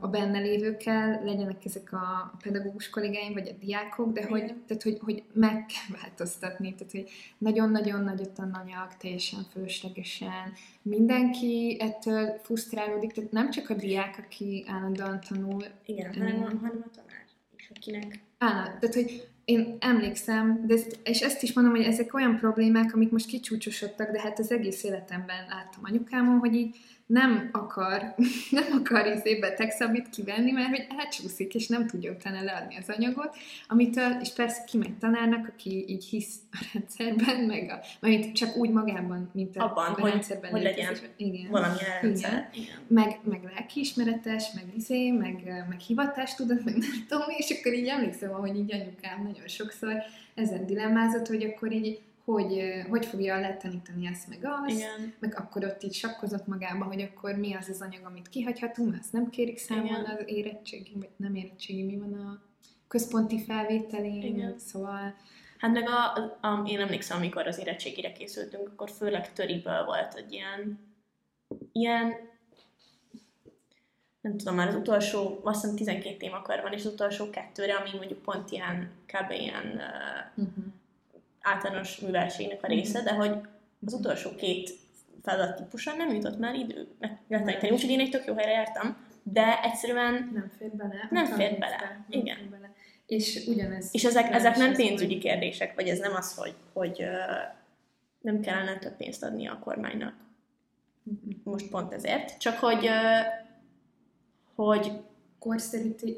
[0.00, 4.98] a benne lévőkkel, legyenek ezek a pedagógus kollégáim, vagy a diákok, de hogy, tehát, hogy,
[5.00, 10.52] hogy meg kell változtatni, tehát hogy nagyon-nagyon nagy a tananyag, teljesen fölöslegesen,
[10.82, 16.90] mindenki ettől frusztrálódik, tehát nem csak a diák, aki állandóan tanul, Igen, hanem, hanem a
[16.94, 17.26] tanár
[17.56, 17.70] is.
[17.74, 18.20] akinek.
[18.38, 22.94] Á, tehát, hogy én emlékszem, de ezt, és ezt is mondom, hogy ezek olyan problémák,
[22.94, 26.76] amik most kicsúcsosodtak, de hát az egész életemben láttam anyukámon, hogy így
[27.08, 28.14] nem akar,
[28.50, 33.36] nem akar izé betegszabit kivenni, mert hogy elcsúszik, és nem tudja utána leadni az anyagot,
[33.68, 38.70] amitől, és persze kimegy tanárnak, aki így hisz a rendszerben, meg a, mert csak úgy
[38.70, 42.30] magában, mint a, Abban, a hogy, rendszerben hogy legyen igen, valamilyen rendszer.
[42.30, 42.64] Igen.
[42.64, 42.78] igen.
[42.86, 48.30] Meg, meg lelkiismeretes, meg izé, meg, meg hivatástudat, meg nem tudom, és akkor így emlékszem,
[48.30, 50.02] hogy így anyukám nagyon sokszor
[50.34, 52.00] ezen dilemmázott, hogy akkor így
[52.32, 55.14] hogy, hogy fogja letanítani ezt meg azt, Igen.
[55.18, 59.12] meg akkor ott így sakkozott magába, hogy akkor mi az az anyag, amit kihagyhatunk, azt
[59.12, 62.42] nem kérik számon az érettségi, vagy nem érettségi, mi van a
[62.88, 64.58] központi felvételén, Igen.
[64.58, 65.14] szóval...
[65.58, 66.14] Hát meg a,
[66.48, 70.78] a, én emlékszem, amikor az érettségire készültünk, akkor főleg töriből volt egy ilyen,
[71.72, 72.14] ilyen
[74.20, 77.90] nem tudom, már az utolsó, azt hiszem 12 témakör van, és az utolsó kettőre, ami
[77.96, 79.30] mondjuk pont ilyen, kb.
[79.30, 79.80] ilyen
[80.34, 80.64] uh-huh
[81.54, 83.36] általános műveltségnek a része, de hogy
[83.86, 84.70] az utolsó két
[85.22, 86.88] feladat típuson nem jutott már idő
[87.28, 87.72] megtanítani.
[87.72, 91.08] Úgyhogy én egy tök jó helyre jártam, de egyszerűen nem fér bele.
[91.10, 91.76] Nem fér bele.
[91.80, 92.36] Nem Igen.
[92.36, 92.72] Fér bele.
[93.06, 93.88] És ugyanez.
[93.92, 95.22] És ezek, ezek nem pénzügyi hogy...
[95.22, 97.04] kérdések, vagy ez nem az, hogy, hogy
[98.20, 100.14] nem kellene több pénzt adni a kormánynak.
[101.44, 102.38] Most pont ezért.
[102.38, 102.90] Csak hogy,
[104.54, 104.92] hogy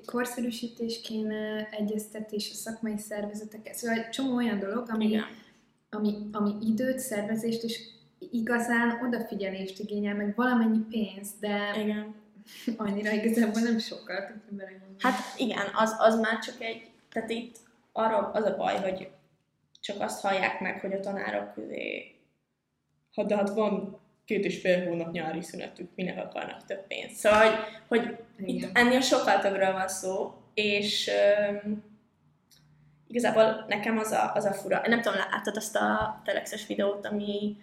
[0.05, 5.21] korszerűsítés kéne, egyeztetés a szakmai szervezetek, szóval egy csomó olyan dolog, ami,
[5.91, 7.81] ami, ami időt, szervezést és
[8.31, 12.15] igazán odafigyelést igényel, meg valamennyi pénzt, de igen.
[12.77, 14.43] annyira igazából nem sokkal.
[14.99, 17.57] Hát igen, az, az már csak egy, tehát itt
[17.93, 19.11] arra az a baj, hogy
[19.81, 22.15] csak azt hallják meg, hogy a tanárok közé,
[23.15, 23.99] ha de hát van
[24.31, 27.15] két és fél hónap nyári szünetük, minek akarnak több pénzt.
[27.15, 27.41] Szóval,
[27.89, 31.11] hogy, hogy itt ennél sokkal többről van szó, és
[31.63, 31.85] um,
[33.07, 34.83] igazából nekem az a, az a fura.
[34.87, 37.57] Nem tudom, láttad azt a telexes videót, ami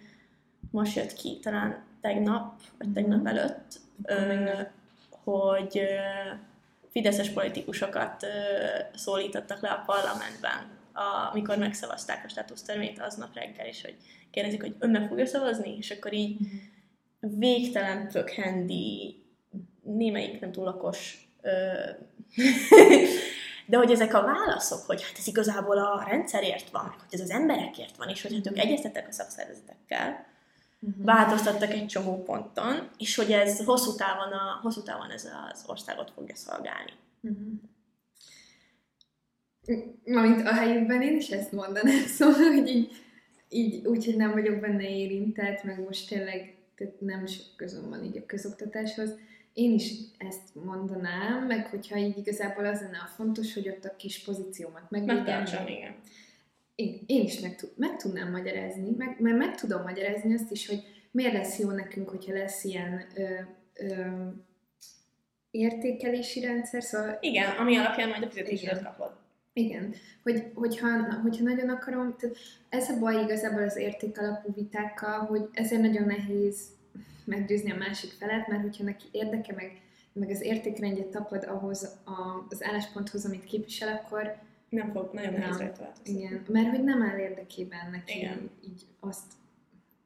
[0.70, 4.60] most jött ki, talán tegnap, vagy tegnap előtt, uh,
[5.24, 6.38] hogy uh,
[6.90, 10.77] fideszes politikusokat uh, szólítottak le a parlamentben,
[11.32, 13.96] amikor megszavazták a státusztörvényt aznap reggel, és hogy
[14.30, 17.38] kérdezik, hogy ön meg fogja szavazni, és akkor így uh-huh.
[17.38, 19.22] végtelen pökhendi,
[19.82, 21.28] némelyik nem túl lakos,
[23.66, 27.30] de hogy ezek a válaszok, hogy hát ez igazából a rendszerért van, hogy ez az
[27.30, 28.66] emberekért van, és hogy hát ők mhm.
[28.66, 30.26] egyeztettek a szakszervezetekkel,
[30.80, 31.04] uh-huh.
[31.04, 36.10] változtattak egy csomó ponton, és hogy ez hosszú távon, a, hosszú távon ez az országot
[36.10, 36.92] fogja szolgálni.
[37.20, 37.52] Uh-huh.
[40.04, 42.90] Mint a helyükben én is ezt mondanám, szóval, hogy így
[43.48, 48.04] így úgy, hogy nem vagyok benne érintett, meg most tényleg tehát nem sok közöm van
[48.04, 49.14] így a közoktatáshoz.
[49.52, 53.96] Én is ezt mondanám, meg hogyha így igazából az lenne a fontos, hogy ott a
[53.96, 55.44] kis pozíciómat megvédjem.
[55.66, 55.94] igen.
[56.74, 60.82] Én, én is meg, meg tudnám magyarázni, meg, mert meg tudom magyarázni azt is, hogy
[61.10, 63.22] miért lesz jó nekünk, hogyha lesz ilyen ö,
[63.74, 64.06] ö,
[65.50, 67.18] értékelési rendszer, szóval...
[67.20, 69.17] Igen, ami alapján majd a fizetésedet kapod.
[69.58, 72.36] Igen, hogy, hogyha, hogyha nagyon akarom, tehát
[72.68, 76.66] ez a baj igazából az értékalapú vitákkal, hogy ezért nagyon nehéz
[77.24, 79.80] meggyőzni a másik felet, mert hogyha neki érdeke, meg,
[80.12, 84.36] meg az értékrendje tapad ahhoz a, az állásponthoz, amit képvisel, akkor
[84.68, 88.50] nem fog nagyon nehéz rajta Igen, mert hogy nem áll érdekében neki igen.
[88.64, 89.32] így azt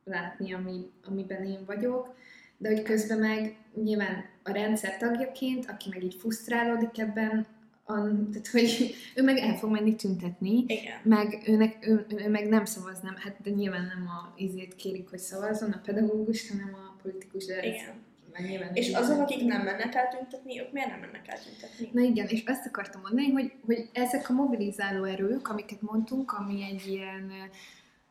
[0.05, 2.15] látni, ami, amiben én vagyok,
[2.57, 7.47] de hogy közben meg nyilván a rendszer tagjaként, aki meg így frusztrálódik ebben,
[7.93, 11.01] an, tehát hogy ő meg el fog menni tüntetni, Igen.
[11.03, 15.09] meg őnek, ő, ő, meg nem szavaz, nem, hát de nyilván nem a izét kérik,
[15.09, 18.11] hogy szavazzon a pedagógus, hanem a politikus, de Igen.
[18.33, 21.91] Ez, és azok, akik nem mennek el tüntetni, ők miért nem mennek el tüntetni?
[21.93, 26.63] Na igen, és ezt akartam mondani, hogy, hogy ezek a mobilizáló erők, amiket mondtunk, ami
[26.63, 27.33] egy ilyen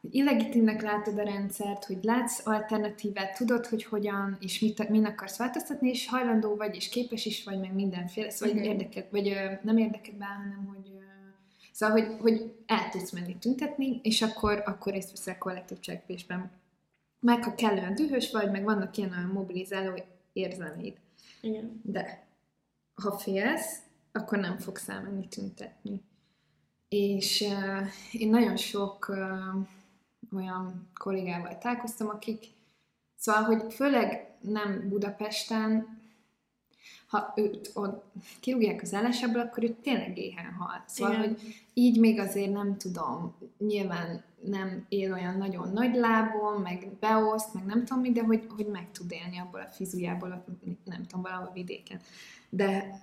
[0.02, 5.38] hogy illegitimnek látod a rendszert, hogy látsz alternatívát, tudod, hogy hogyan és mit, min akarsz
[5.38, 8.72] változtatni, és hajlandó vagy, és képes is vagy, meg mindenféle, szóval uh-huh.
[8.72, 11.02] érdeket, vagy ö, nem érdeket be, hanem hogy ö,
[11.72, 16.52] szóval, hogy, hogy el tudsz menni tüntetni, és akkor, akkor részt veszel kollektív cselekvésben.
[17.20, 20.98] Meg ha kellően dühös vagy, meg vannak ilyen olyan mobilizáló érzelmeid.
[21.42, 21.82] Igen.
[21.84, 22.26] De
[22.94, 23.80] ha félsz,
[24.12, 26.02] akkor nem fogsz elmenni tüntetni.
[26.90, 29.68] És uh, én nagyon sok uh,
[30.36, 32.46] olyan kollégával találkoztam, akik,
[33.16, 36.00] szóval, hogy főleg nem Budapesten,
[37.08, 38.04] ha őt ott
[38.40, 40.84] kirúgják az állásából, akkor ő tényleg éhen hal.
[40.88, 41.28] Szóval, Igen.
[41.28, 47.54] hogy így még azért nem tudom, nyilván nem él olyan nagyon nagy lábon, meg beoszt,
[47.54, 50.44] meg nem tudom mi, de hogy, hogy meg tud élni abból a fizujából,
[50.86, 52.00] nem tudom, valahol vidéken.
[52.50, 53.00] De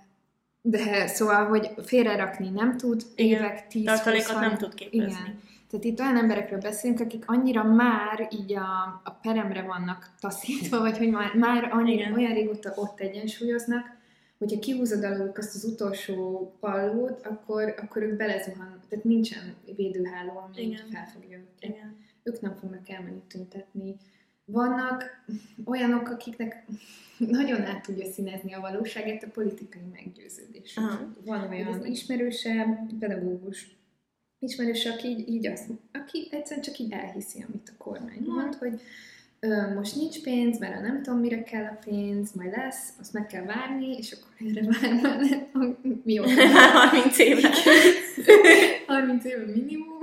[0.61, 3.39] de szóval, hogy félrerakni nem tud, Igen.
[3.39, 5.05] évek, tíz, Tartalékot nem tud képezni.
[5.05, 5.41] Igen.
[5.69, 10.97] Tehát itt olyan emberekről beszélünk, akik annyira már így a, a peremre vannak taszítva, vagy
[10.97, 12.13] hogy már, már annyira, Igen.
[12.13, 13.97] olyan régóta ott egyensúlyoznak,
[14.37, 20.61] hogyha kihúzod aluluk azt az utolsó pallót, akkor, akkor ők belezuhan, tehát nincsen védőháló, ami
[20.61, 20.87] Igen.
[20.91, 21.75] felfogja őket.
[21.75, 21.97] Igen.
[22.23, 23.95] Ők nem fognak elmenni tüntetni.
[24.45, 25.23] Vannak
[25.65, 26.65] olyanok, akiknek
[27.17, 30.77] nagyon át tudja színezni a valóságát a politikai meggyőződés.
[30.77, 30.99] Aha.
[31.25, 33.77] Van olyan Ez- ismerőse, pedagógus
[34.39, 38.31] ismerős, aki így, így azt, aki egyszerűen csak így elhiszi, amit a kormány Mhm.
[38.31, 38.81] mond, hogy
[39.39, 43.27] ö, most nincs pénz, mert nem tudom, mire kell a pénz, majd lesz, azt meg
[43.27, 45.45] kell várni, és akkor erre vár már
[46.03, 47.49] mióta 30 évre.
[48.87, 49.99] 30 éve minimum,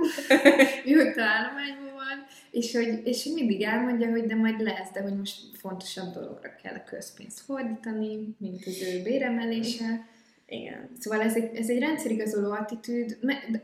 [0.85, 5.17] mióta állományban van, és hogy, és hogy mindig elmondja, hogy de majd lesz, de hogy
[5.17, 10.05] most fontosabb dologra kell a közpénzt fordítani, mint az ő béremelése.
[10.49, 10.89] Igen.
[10.99, 13.17] Szóval ez egy, ez egy rendszerigazoló attitűd.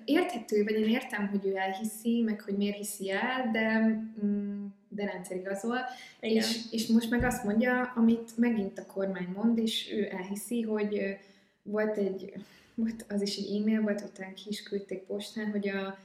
[0.05, 3.79] Érthető, vagy én értem, hogy ő elhiszi, meg hogy miért hiszi el, de,
[4.25, 5.77] mm, de rendszerigazol.
[6.19, 6.35] Igen.
[6.35, 11.17] És, és most meg azt mondja, amit megint a kormány mond, és ő elhiszi, hogy
[11.61, 12.33] volt egy,
[12.75, 15.97] volt az is egy e-mail, volt, utána ki is küldték postán, hogy, a,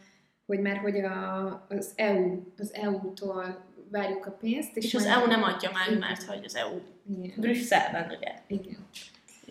[0.47, 4.77] hogy már hogy a, az EU, az EU-tól várjuk a pénzt.
[4.77, 5.99] És az majd- EU nem adja már, Igen.
[5.99, 6.81] mert hogy az EU
[7.23, 7.41] Igen.
[7.41, 8.35] Brüsszelben, ugye?
[8.47, 8.87] Igen.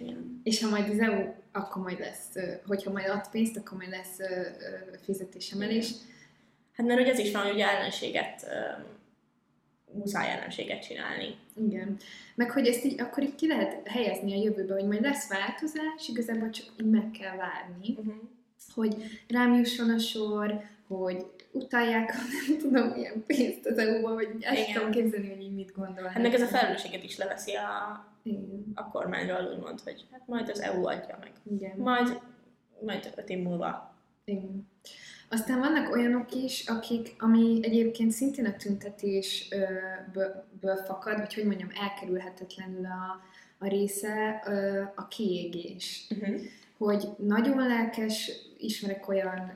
[0.01, 0.41] Igen.
[0.43, 4.17] És ha majd az EU, akkor majd lesz, hogyha majd ad pénzt, akkor majd lesz
[5.03, 5.91] fizetésemelés.
[6.73, 8.47] Hát mert ugye ez is van, hogy ellenséget,
[9.91, 11.36] muszáj ellenséget csinálni.
[11.55, 11.97] Igen.
[12.36, 16.07] Meg hogy ezt így, akkor így ki lehet helyezni a jövőbe, hogy majd lesz változás,
[16.07, 18.13] igazából csak így meg kell várni, Uh-huh.
[18.73, 18.95] hogy
[19.27, 22.13] rám jusson a sor, hogy utalják
[22.47, 24.73] nem tudom milyen pénzt az EU-ba, vagy el Igen.
[24.73, 26.07] tudom képzelni, hogy így mit gondol.
[26.07, 28.71] Hát meg ez a felelősséget is leveszi a, Igen.
[28.75, 31.31] a kormányról, úgymond, hogy hát majd az EU adja meg.
[31.51, 31.77] Igen.
[31.77, 32.19] Majd,
[32.85, 33.95] majd öt év múlva.
[34.25, 34.67] Igen.
[35.29, 42.85] Aztán vannak olyanok is, akik, ami egyébként szintén a tüntetésből fakad, vagy hogy mondjam, elkerülhetetlenül
[42.85, 43.21] a,
[43.57, 44.29] a része,
[44.95, 46.07] a kiégés.
[46.09, 46.41] Uh-huh.
[46.77, 49.51] Hogy nagyon lelkes, ismerek olyan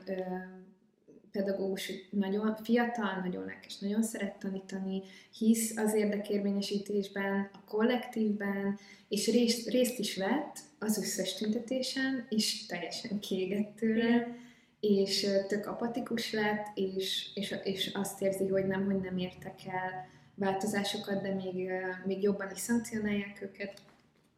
[1.32, 5.02] pedagógus, nagyon fiatal, nagyon lelkes, nagyon szeret tanítani,
[5.38, 13.18] hisz az érdekérvényesítésben, a kollektívben, és részt, részt is vett az összes tüntetésen, és teljesen
[13.18, 14.36] kiégett tőle Igen.
[14.80, 20.08] és tök apatikus lett, és, és, és azt érzi, hogy nem, hogy nem értek el
[20.34, 21.70] változásokat, de még,
[22.06, 23.82] még jobban is szankcionálják őket,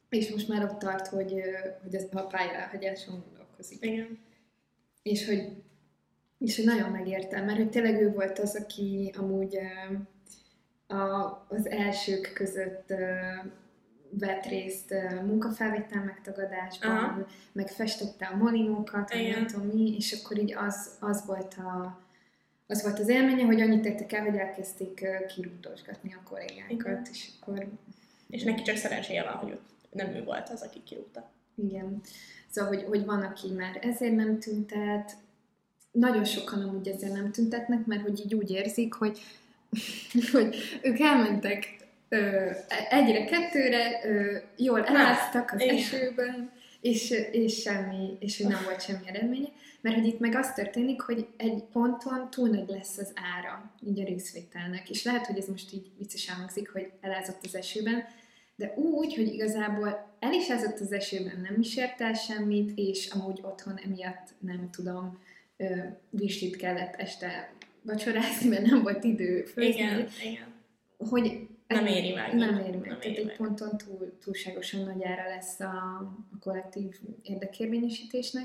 [0.09, 1.35] és most már ott tart, hogy,
[1.83, 3.85] hogy ez a pályáhagyáson gondolkozik.
[3.85, 4.19] Igen.
[5.03, 5.63] És hogy,
[6.45, 9.59] és hogy nagyon megértem, mert hogy tényleg ő volt az, aki amúgy
[10.87, 11.03] a,
[11.49, 12.93] az elsők között
[14.11, 17.27] vett részt munkafelvétel megtagadásban, Aha.
[17.53, 19.31] meg festette a molinókat, Igen.
[19.31, 22.03] nem tudom mi, és akkor így az, az volt a
[22.67, 27.07] az volt az élménye, hogy annyit tettek el, hogy elkezdték kirúgdosgatni a kollégákat, Igen.
[27.11, 27.67] és akkor
[28.29, 29.59] És neki csak szerencséje van, hogy
[29.91, 31.31] nem ő volt az, aki kirúgta.
[31.55, 32.01] Igen.
[32.51, 35.17] Szóval, hogy, hogy van, aki már ezért nem tüntet,
[35.95, 39.21] nagyon sokan amúgy ezért nem tüntetnek, mert hogy így úgy érzik, hogy,
[40.33, 41.77] hogy ők elmentek
[42.09, 42.51] ö,
[42.91, 45.75] egyre, kettőre, ö, jól eláztak az Igen.
[45.75, 49.49] esőben, és, és semmi, és hogy nem volt semmi eredménye,
[49.81, 54.01] mert hogy itt meg az történik, hogy egy ponton túl nagy lesz az ára, így
[54.01, 58.05] a részvételnek, és lehet, hogy ez most így viccesen hangzik, hogy elázott az esőben,
[58.57, 63.41] de úgy, hogy igazából el is az esőben, nem is ért el semmit, és amúgy
[63.43, 65.19] otthon emiatt nem tudom,
[65.57, 65.77] ö,
[66.11, 70.53] vislit kellett este vacsorázni, mert nem volt idő főzni, Igen, igen.
[70.99, 72.35] hogy Nem éri meg.
[72.35, 72.89] nem éri meg.
[72.89, 73.37] Nem Tehát éri egy meg.
[73.37, 75.67] ponton túl, túlságosan nagy ára lesz a,
[76.33, 78.45] a kollektív érdekérvényesítésnek.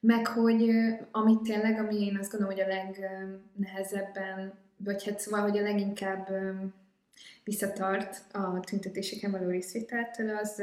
[0.00, 0.70] Meg, hogy
[1.10, 6.28] amit tényleg, ami én azt gondolom, hogy a legnehezebben, vagy hát szóval, hogy a leginkább
[7.44, 10.62] visszatart a tüntetéseken való részvételtől, az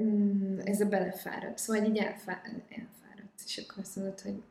[0.00, 1.58] mm, ez a belefáradt.
[1.58, 2.94] Szóval így elfá, elfáradt.
[3.44, 4.42] És akkor azt mondod, hogy,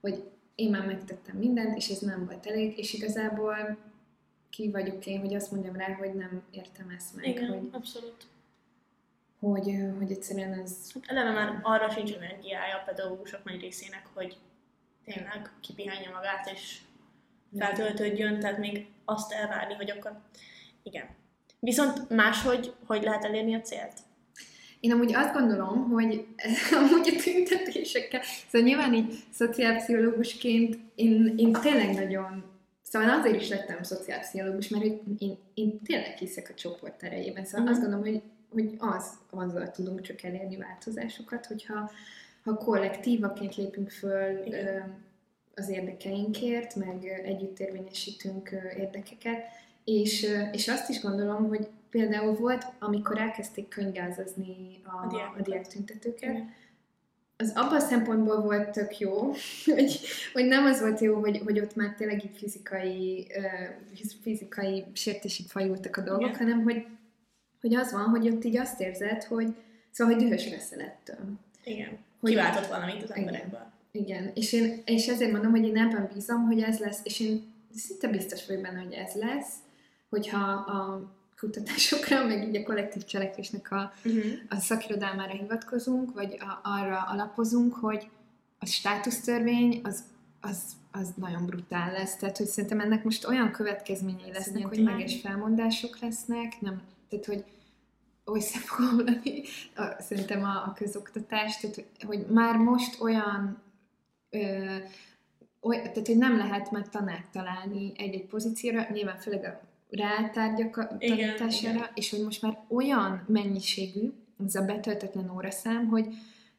[0.00, 3.78] hogy én már megtettem mindent, és ez nem volt elég, és igazából
[4.50, 8.26] ki vagyok én, hogy azt mondjam rá, hogy nem értem ezt meg, Igen, hogy, abszolút.
[9.38, 10.92] hogy, hogy egyszerűen ez...
[10.92, 14.36] Hát eleve már arra sincs energiája a pedagógusok nagy részének, hogy
[15.04, 16.80] tényleg kipihenje magát és
[17.56, 20.20] feltöltődjön, tehát még azt elvárni, hogy akkor
[20.82, 21.08] igen.
[21.58, 23.98] Viszont máshogy, hogy lehet elérni a célt?
[24.86, 26.26] Én amúgy azt gondolom, hogy
[26.78, 28.20] amúgy a tüntetésekkel,
[28.50, 32.44] szóval nyilván így szociálpszichológusként én, én tényleg nagyon,
[32.82, 34.84] szóval azért is lettem szociálpszichológus, mert
[35.18, 37.44] én, én tényleg hiszek a csoport erejében.
[37.44, 37.70] Szóval Mhm.
[37.70, 38.22] azt gondolom, hogy,
[38.52, 41.90] hogy az, azzal tudunk csak elérni változásokat, hogyha
[42.44, 45.04] ha kollektívaként lépünk föl Igen.
[45.54, 49.44] az érdekeinkért, meg együtt érvényesítünk érdekeket,
[49.84, 55.66] és, és azt is gondolom, hogy például volt, amikor elkezdték könyvgázazni a, a, a diák
[55.66, 56.54] tüntetőket, Igen
[57.36, 59.32] az abban a szempontból volt tök jó,
[59.74, 60.00] hogy,
[60.32, 63.26] hogy nem az volt jó, hogy, hogy ott már tényleg így fizikai,
[64.22, 66.38] fizikai sértésig fajultak a dolgok, Igen.
[66.38, 66.86] hanem hogy,
[67.60, 69.54] hogy az van, hogy ott így azt érzed, hogy
[69.90, 71.18] szóval, hogy dühös leszel ettől.
[71.64, 71.98] Igen.
[72.20, 73.72] Hogy, Kiváltott valamit az emberekből.
[73.90, 74.30] Igen.
[74.34, 78.08] És, én, és ezért mondom, hogy én ebben bízom, hogy ez lesz, és én szinte
[78.08, 79.54] biztos vagyok benne, hogy ez lesz,
[80.08, 84.24] hogyha a kutatásokra, meg így a kollektív cselekvésnek a, uh-huh.
[84.48, 88.08] a szakirodalmára hivatkozunk, vagy a, arra alapozunk, hogy
[88.58, 90.02] a státusztörvény az,
[90.40, 92.16] az, az nagyon brutál lesz.
[92.16, 94.68] Tehát, hogy szerintem ennek most olyan következményei lesznek, szerintem.
[94.68, 97.44] hogy meges felmondások lesznek, nem, tehát, hogy
[98.24, 99.42] össze fog omlani,
[99.98, 103.62] szerintem a, a közoktatás, tehát, hogy már most olyan
[104.30, 104.76] ö,
[105.60, 111.90] oly, tehát, hogy nem lehet már tanárt találni egy-egy pozícióra, nyilván főleg a rátárgyak tanítására,
[111.94, 114.12] és hogy most már olyan mennyiségű
[114.46, 116.06] ez a betöltetlen óraszám, hogy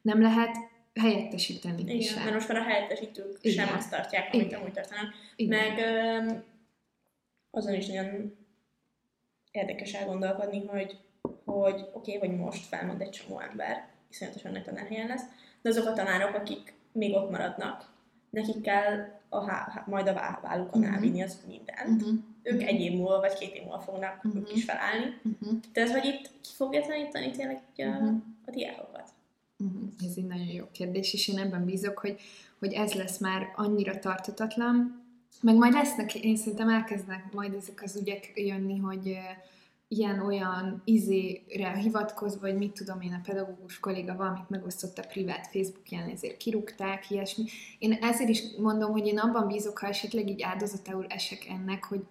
[0.01, 0.55] nem lehet
[0.93, 2.23] helyettesíteni Igen, sem.
[2.23, 3.65] mert most már a helyettesítők Igen.
[3.65, 4.59] sem azt tartják, amit Igen.
[4.59, 5.13] amúgy tartanak.
[5.35, 5.59] Igen.
[5.59, 5.79] Meg
[7.51, 8.35] azon is nagyon
[9.51, 10.97] érdekes elgondolkodni, hogy,
[11.45, 15.23] hogy oké, okay, hogy most felmond egy csomó ember, iszonyatosan nagy tanárhelyen lesz,
[15.61, 17.91] de azok a tanárok, akik még ott maradnak,
[18.29, 20.95] nekik kell a há, majd a vállukon uh-huh.
[20.95, 22.01] elvinni az mindent.
[22.01, 22.19] Uh-huh.
[22.51, 24.41] Ők egy év múlva, vagy két év múlva fognak uh-huh.
[24.41, 25.19] ők is felállni.
[25.23, 25.59] Uh-huh.
[25.73, 28.15] De ez, hogy itt ki fogja tanítani tényleg uh-huh.
[28.45, 29.09] a diákokat?
[29.57, 29.89] Uh-huh.
[30.05, 32.19] Ez egy nagyon jó kérdés, és én ebben bízok, hogy,
[32.59, 35.05] hogy ez lesz már annyira tartatatlan,
[35.41, 39.17] meg majd lesznek, én szerintem elkezdnek majd ezek az ügyek jönni, hogy
[39.87, 46.09] ilyen-olyan izére hivatkozva, vagy mit tudom én, a pedagógus kolléga valamit megosztott a privát Facebookján,
[46.09, 47.43] ezért kirúgták, ilyesmi.
[47.79, 52.03] Én ezért is mondom, hogy én abban bízok, ha esetleg így áldozatául esek ennek, hogy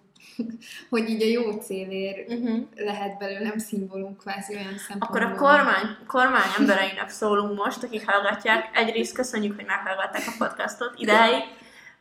[0.89, 2.59] hogy így a jó célért uh-huh.
[2.75, 5.21] lehet belőlem szimbólum kvázi olyan szempontból.
[5.21, 8.69] Akkor a kormány, kormány embereinek szólunk most, akik hallgatják.
[8.73, 11.43] Egyrészt köszönjük, hogy meghallgatták a podcastot ideig,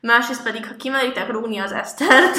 [0.00, 2.36] másrészt pedig, ha kimeritek rúgni az Esztert,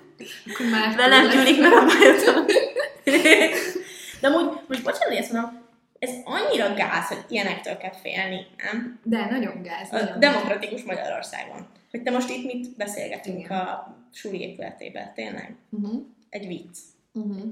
[0.96, 2.44] velem gyűlik meg a bajotom.
[4.20, 5.62] De amúgy, most bocsánat, ezt mondom,
[5.98, 9.00] ez annyira gáz, hogy ilyenektől kell félni, nem?
[9.02, 9.90] De nagyon gáz.
[9.90, 10.96] Nagyon a demokratikus gáz.
[10.96, 11.66] Magyarországon.
[11.94, 13.58] Hogy te most itt mit beszélgetünk Igen.
[13.58, 15.56] a suli épületében, tényleg?
[15.70, 16.02] Uh-huh.
[16.28, 16.78] Egy vicc.
[17.12, 17.44] Uh-huh.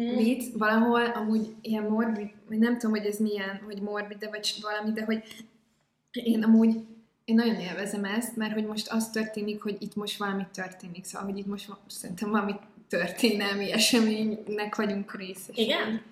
[0.00, 0.16] Mm.
[0.16, 4.54] Vicc, valahol amúgy ilyen morbid, vagy nem tudom, hogy ez milyen, hogy morbid, de vagy
[4.60, 5.22] valami, de hogy
[6.12, 6.86] én amúgy
[7.24, 11.28] én nagyon élvezem ezt, mert hogy most az történik, hogy itt most valami történik, szóval,
[11.28, 12.54] hogy itt most szerintem valami
[12.88, 15.56] történelmi eseménynek vagyunk részes.
[15.56, 16.02] Igen?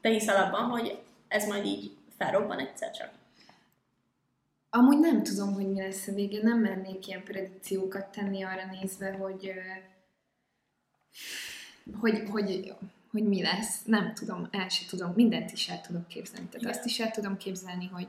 [0.00, 3.19] Te hiszel abban, hogy ez majd így felrobban egyszer csak?
[4.70, 9.12] Amúgy nem tudom, hogy mi lesz a vége, nem mernék ilyen predikciókat tenni arra nézve,
[9.12, 9.52] hogy
[12.00, 12.74] hogy, hogy,
[13.10, 13.82] hogy mi lesz.
[13.84, 16.46] Nem tudom, el sem tudom, mindent is el tudok képzelni.
[16.46, 16.74] Tehát Igen.
[16.74, 18.08] azt is el tudom képzelni, hogy,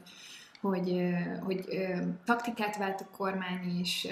[0.62, 1.12] hogy,
[1.44, 1.66] hogy
[2.26, 4.08] taktikát vált a kormány, és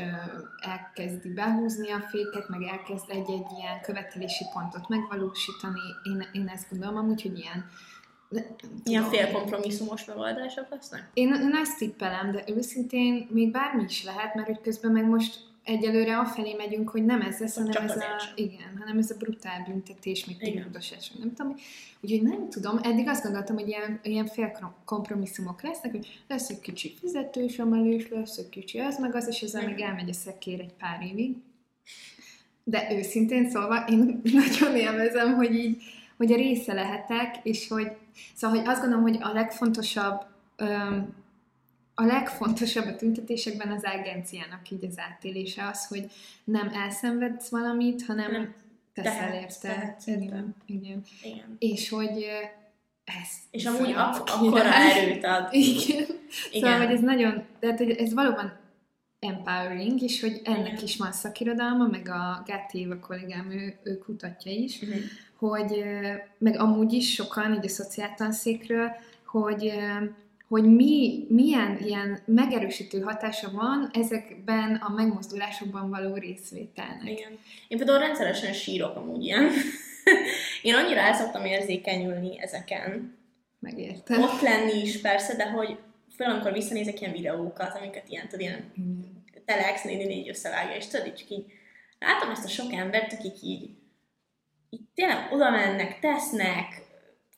[0.60, 5.80] elkezdi behúzni a féket, meg elkezd egy-egy ilyen követelési pontot megvalósítani.
[6.04, 7.70] Én, én ezt gondolom amúgy, hogy ilyen
[8.84, 11.10] Ilyen félkompromisszumos megoldások lesznek?
[11.14, 15.48] Én, én ezt tippelem, de őszintén még bármi is lehet, mert hogy közben meg most
[15.64, 18.04] egyelőre afelé megyünk, hogy nem ez lesz, hanem ez a,
[18.36, 21.56] igen, hanem ez a brutál büntetés, még ténylegosás, nem tudom.
[22.02, 26.60] Úgyhogy nem tudom, eddig azt gondoltam, hogy ilyen, ilyen fél kompromisszumok lesznek, hogy lesz egy
[26.60, 30.60] kicsi fizetős emelés, lesz egy kicsi az meg az, és ezzel még elmegy a szekér
[30.60, 31.36] egy pár évig.
[32.64, 35.82] De őszintén szólva, én nagyon élvezem, hogy így,
[36.20, 37.92] hogy a része lehetek, és hogy,
[38.36, 41.14] szóval, hogy azt gondolom, hogy a legfontosabb öm,
[41.94, 46.12] a legfontosabb a tüntetésekben az agenciának így az átélése az, hogy
[46.44, 48.54] nem elszenvedsz valamit, hanem nem.
[48.94, 49.98] teszel érte.
[50.06, 51.04] Igen, igen.
[51.24, 51.56] igen.
[51.60, 52.26] És hogy
[53.04, 53.30] ez.
[53.52, 55.48] És amúgy ak- akkora erőt ad.
[55.54, 56.06] Igen.
[56.52, 56.72] igen.
[56.72, 58.58] Szóval, hogy ez nagyon, tehát hogy ez valóban
[59.20, 60.84] empowering, és hogy ennek igen.
[60.84, 65.02] is van szakirodalma, meg a Gáti Éva kollégám, ő, ő kutatja is, uh-huh.
[65.40, 65.84] Hogy
[66.38, 68.92] meg amúgy is sokan, így a szociáltanszékről,
[69.26, 69.74] hogy
[70.50, 77.10] hogy mi, milyen ilyen megerősítő hatása van ezekben a megmozdulásokban való részvételnek.
[77.10, 77.38] Igen.
[77.68, 79.50] Én például rendszeresen sírok amúgy ilyen.
[80.62, 83.18] Én annyira el szoktam érzékenyülni ezeken.
[83.60, 84.22] Megértem.
[84.22, 85.78] Ott lenni is persze, de hogy
[86.16, 89.00] főleg amikor visszanézek ilyen videókat, amiket ilyen, tudod, ilyen mm.
[89.46, 91.46] telex néni négy összevágja, és tudod, csak így
[92.00, 93.70] látom ezt a sok embert, akik így,
[94.70, 96.82] így tényleg oda mennek, tesznek,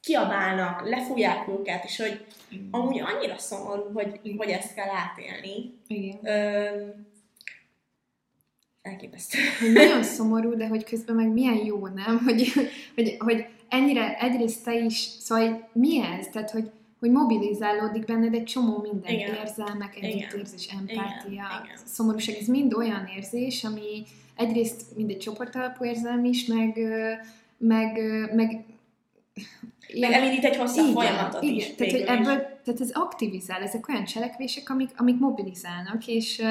[0.02, 2.26] kiabálnak, lefújják őket, és hogy
[2.72, 5.80] amúgy annyira szomorú, hogy, hogy ezt kell átélni.
[5.88, 6.20] Igen.
[6.24, 6.88] Ö,
[8.82, 9.38] elképesztő.
[9.74, 12.22] Nagyon szomorú, de hogy közben meg milyen jó, nem?
[12.26, 12.52] Hogy,
[12.96, 16.28] hogy, hogy ennyire egyrészt te is, szóval mi ez?
[16.28, 16.72] Tehát, hogy,
[17.02, 19.36] hogy mobilizálódik benned egy csomó minden, Igen.
[19.36, 21.78] érzelmek, együttérzés, empátia, Igen.
[21.86, 24.04] Szomorúság, ez mind olyan érzés, ami
[24.36, 26.80] egyrészt mind egy csoportalapú érzelem is, meg,
[27.58, 28.00] meg,
[28.36, 28.64] meg
[30.00, 31.56] Meg elindít egy hosszabb igen, folyamatot igen.
[31.56, 31.76] is.
[31.76, 36.42] Tehát, hogy ebből, tehát ez aktivizál, ezek olyan cselekvések, amik, amik mobilizálnak, és,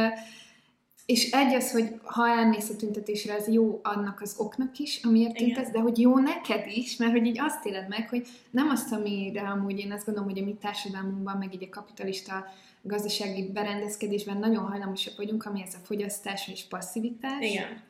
[1.11, 5.35] és egy az, hogy ha elmész a tüntetésre, az jó annak az oknak is, amiért
[5.35, 5.45] Igen.
[5.45, 8.93] tüntetsz, de hogy jó neked is, mert hogy így azt éled meg, hogy nem azt,
[8.93, 12.45] amire amúgy én azt gondolom, hogy a mi társadalmunkban, meg így a kapitalista
[12.83, 17.83] gazdasági berendezkedésben nagyon hajlamosak vagyunk, ami ez a fogyasztás és passzivitás Igen.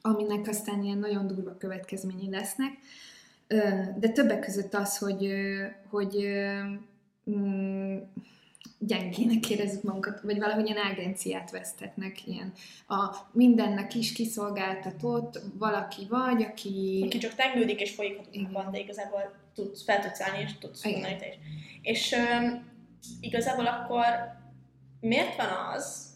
[0.00, 2.72] aminek aztán ilyen nagyon durva következményei lesznek.
[3.98, 5.34] De többek között az, hogy,
[5.90, 6.26] hogy
[7.30, 7.96] mm,
[8.86, 12.52] gyengének érezzük magunkat, vagy valahogy ilyen agenciát vesztetnek, ilyen
[12.88, 17.02] a mindennek is kiszolgáltatott valaki vagy, aki...
[17.06, 21.16] Aki csak tengődik és folyik tudban, de igazából tudsz, fel tudsz állni és tudsz mondani
[21.16, 21.34] te is.
[21.82, 22.72] És öm,
[23.20, 24.04] igazából akkor
[25.00, 26.12] miért van az,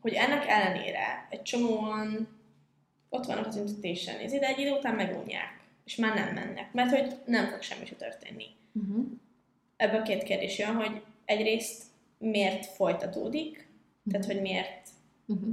[0.00, 2.36] hogy ennek ellenére egy csomóan
[3.08, 6.90] ott vannak a tüntetésen, és ide egy idő után megunják, és már nem mennek, mert
[6.90, 8.44] hogy nem fog semmi se történni.
[8.72, 9.06] Uh-huh.
[9.76, 11.82] Ebből két kérdés jön, hogy egyrészt
[12.18, 13.68] miért folytatódik,
[14.10, 14.86] tehát hogy miért
[15.30, 15.48] Uh-huh.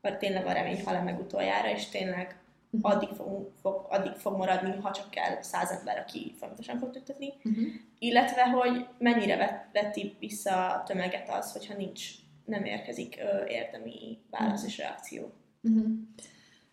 [0.00, 2.38] vagy tényleg a remény hal meg utoljára, és tényleg
[2.80, 7.32] addig fog, fog, addig fog maradni, ha csak kell száz ember, aki folyamatosan fog tüntetni,
[7.44, 7.64] Uh-huh.
[7.98, 12.10] illetve, hogy mennyire vet, veti vissza a tömeget az, hogyha nincs,
[12.44, 15.32] nem érkezik ö, érdemi válasz és reakció.
[15.62, 15.86] Uh-huh.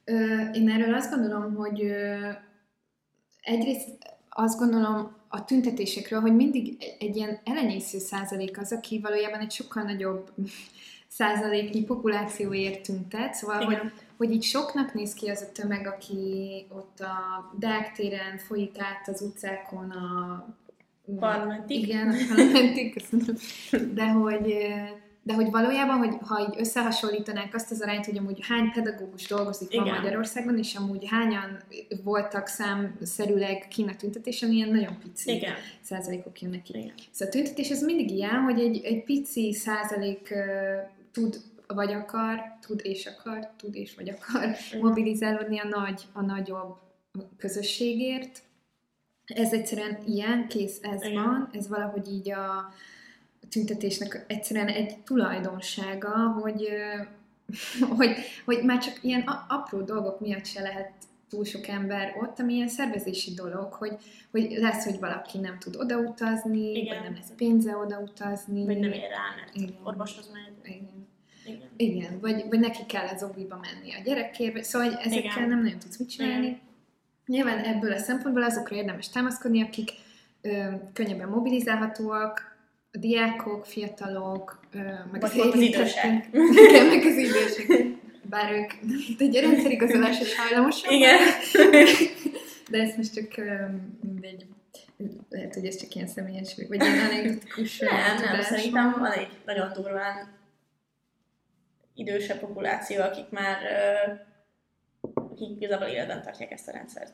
[0.03, 2.29] Ö, én erről azt gondolom, hogy ö,
[3.41, 3.89] egyrészt
[4.33, 9.83] azt gondolom a tüntetésekről, hogy mindig egy, ilyen elenyésző százalék az, aki valójában egy sokkal
[9.83, 10.31] nagyobb
[11.17, 13.93] százaléknyi populációért tüntet, szóval, hogy, Igen.
[14.17, 19.07] hogy így soknak néz ki az a tömeg, aki ott a Deák téren folyik át
[19.07, 20.45] az utcákon a
[21.19, 21.83] Parlamentig.
[21.83, 23.35] igen, a parlamentig, köszönöm.
[23.93, 24.55] De hogy,
[25.23, 29.75] de hogy valójában, hogy ha így összehasonlítanák azt az arányt, hogy amúgy hány pedagógus dolgozik
[29.75, 29.95] ma Igen.
[29.95, 31.63] Magyarországon, és amúgy hányan
[32.03, 35.53] voltak számszerűleg kín a tüntetésen, ilyen nagyon pici Igen.
[35.81, 36.77] százalékok jönnek ki.
[36.77, 36.93] Igen.
[37.11, 42.39] Szóval a tüntetés az mindig ilyen, hogy egy, egy pici százalék uh, tud vagy akar,
[42.61, 46.77] tud és akar, tud és vagy akar mobilizálódni a nagy, a nagyobb
[47.37, 48.41] közösségért.
[49.25, 51.23] Ez egyszerűen ilyen, kész, ez Igen.
[51.23, 52.73] van, ez valahogy így a
[53.51, 56.09] tüntetésnek egyszerűen egy tulajdonsága,
[56.41, 56.67] hogy,
[57.97, 60.91] hogy, hogy már csak ilyen apró dolgok miatt se lehet
[61.31, 63.97] túl sok ember ott, ami ilyen szervezési dolog, hogy,
[64.31, 66.95] hogy lesz, hogy valaki nem tud odautazni, Igen.
[66.95, 68.65] vagy nem lesz pénze odautazni.
[68.65, 69.75] Vagy nem ér rá, mert Igen.
[69.83, 70.75] orvoshoz megy.
[70.75, 71.09] Igen.
[71.45, 71.69] Igen.
[71.77, 75.49] Igen, vagy, vagy neki kell az oviba menni a gyerekért, szóval hogy ezekkel Igen.
[75.49, 76.59] nem nagyon tudsz mit csinálni.
[77.25, 79.91] Nyilván ebből a szempontból azokra érdemes támaszkodni, akik
[80.41, 82.50] ö, könnyebben mobilizálhatóak,
[82.91, 84.59] a diákok, fiatalok,
[85.11, 86.27] meg pont az érintettek.
[86.67, 87.85] Igen, meg az idősek.
[88.23, 88.71] Bár ők
[89.21, 90.91] egy rendszerigazolásos hajlamosak.
[90.91, 91.17] Igen.
[92.71, 93.35] De ez most csak
[94.01, 94.45] mindegy.
[95.29, 97.91] Lehet, hogy ez csak ilyen személyes, vagy ilyen anekdotikus Nem,
[98.31, 99.11] nem, szerintem van.
[99.11, 100.39] egy nagyon durván
[101.95, 103.57] idősebb populáció, akik már
[105.41, 107.13] akik igazából életben tartják ezt a rendszert.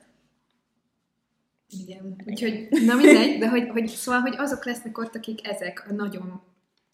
[1.69, 2.15] Igen.
[2.25, 6.41] Úgyhogy, na mindegy, de hogy, hogy, szóval, hogy azok lesznek ott, akik ezek a nagyon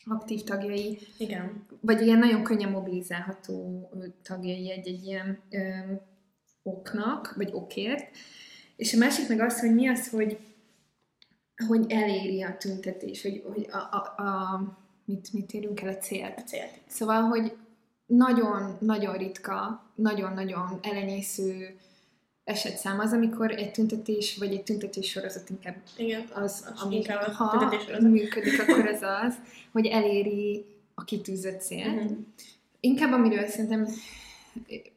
[0.05, 1.65] aktív tagjai, Igen.
[1.81, 3.89] vagy ilyen nagyon könnyen mobilizálható
[4.23, 5.69] tagjai egy-egy ilyen ö,
[6.63, 8.17] oknak, vagy okért.
[8.75, 10.37] És a másik meg az, hogy mi az, hogy,
[11.67, 14.61] hogy eléri a tüntetés, hogy, hogy a, a, a,
[15.05, 16.37] mit, mit érünk el a célt.
[16.39, 16.71] A célt.
[16.87, 17.55] Szóval, hogy
[18.05, 21.77] nagyon-nagyon ritka, nagyon-nagyon elenyésző
[22.43, 26.23] esetszám az, amikor egy tüntetés, vagy egy tüntetés sorozat inkább Igen.
[26.33, 29.35] az, Az ami inkább ha működik, akkor az az,
[29.71, 30.65] hogy eléri
[30.95, 32.03] a kitűzött célt.
[32.03, 32.13] Mhm.
[32.79, 33.87] Inkább amiről szerintem,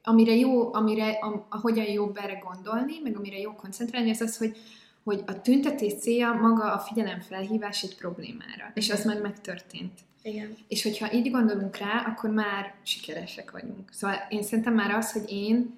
[0.03, 4.57] amire jó, amire, a, ahogyan jobb erre gondolni, meg amire jó koncentrálni, az az, hogy,
[5.05, 10.01] hogy a tüntetés célja maga a figyelemfelhívás egy problémára, és az meg megtörtént.
[10.23, 10.57] Igen.
[10.69, 13.93] És hogyha így gondolunk rá, akkor már sikeresek vagyunk.
[13.93, 15.75] Szóval én szerintem már az, hogy én,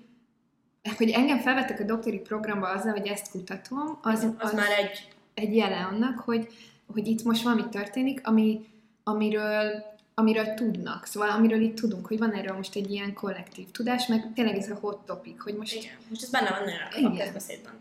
[0.97, 5.09] hogy engem felvettek a doktori programba azzal, hogy ezt kutatom, az, Az, az már egy
[5.39, 6.49] egy jele annak, hogy,
[6.93, 8.67] hogy itt most valami történik, ami,
[9.03, 14.07] amiről amiről tudnak, szóval amiről itt tudunk, hogy van erről most egy ilyen kollektív tudás,
[14.07, 15.75] meg tényleg ez a hot topic, hogy most...
[15.75, 16.63] Igen, most ez benne van
[16.95, 17.73] nagyon a közbeszédben.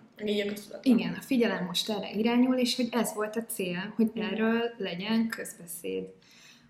[0.82, 5.28] Igen, a figyelem most erre irányul, és hogy ez volt a cél, hogy erről legyen
[5.28, 6.04] közbeszéd.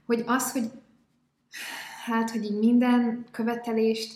[0.05, 0.63] Hogy az, hogy
[2.05, 4.13] hát, hogy így minden követelést,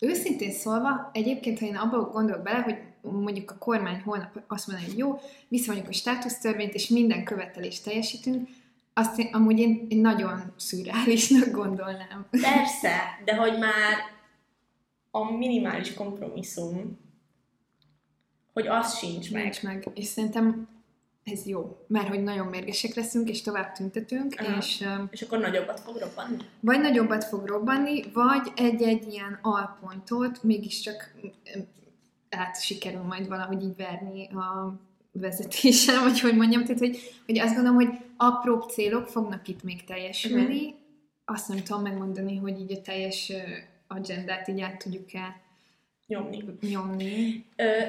[0.00, 4.86] őszintén szólva, egyébként, ha én abba gondolok bele, hogy mondjuk a kormány holnap azt mondja,
[4.86, 8.48] hogy jó, visszavonjuk a státusztörvényt, és minden követelést teljesítünk,
[8.92, 12.26] azt én, amúgy én, én nagyon szürreálisnak gondolnám.
[12.30, 13.94] Persze, de hogy már
[15.10, 16.98] a minimális kompromisszum,
[18.52, 19.42] hogy az sincs meg.
[19.42, 19.88] Nincs meg.
[19.94, 20.68] És szerintem
[21.24, 24.56] ez jó, mert hogy nagyon mérgesek leszünk, és tovább tüntetünk, Aha.
[24.56, 24.86] és...
[25.10, 26.36] És akkor nagyobbat fog robbanni?
[26.60, 31.14] Vagy nagyobbat fog robbanni, vagy egy-egy ilyen alpontot mégiscsak
[32.30, 34.78] át sikerül majd valahogy így verni a
[35.12, 39.84] vezetéssel, vagy hogy mondjam, tehát hogy, hogy azt gondolom, hogy apróbb célok fognak itt még
[39.84, 40.74] teljesülni, uh-huh.
[41.24, 43.32] azt nem tudom megmondani, hogy így a teljes
[43.88, 45.40] agendát így át tudjuk-e
[46.10, 46.44] nyomni.
[46.60, 47.46] nyomni.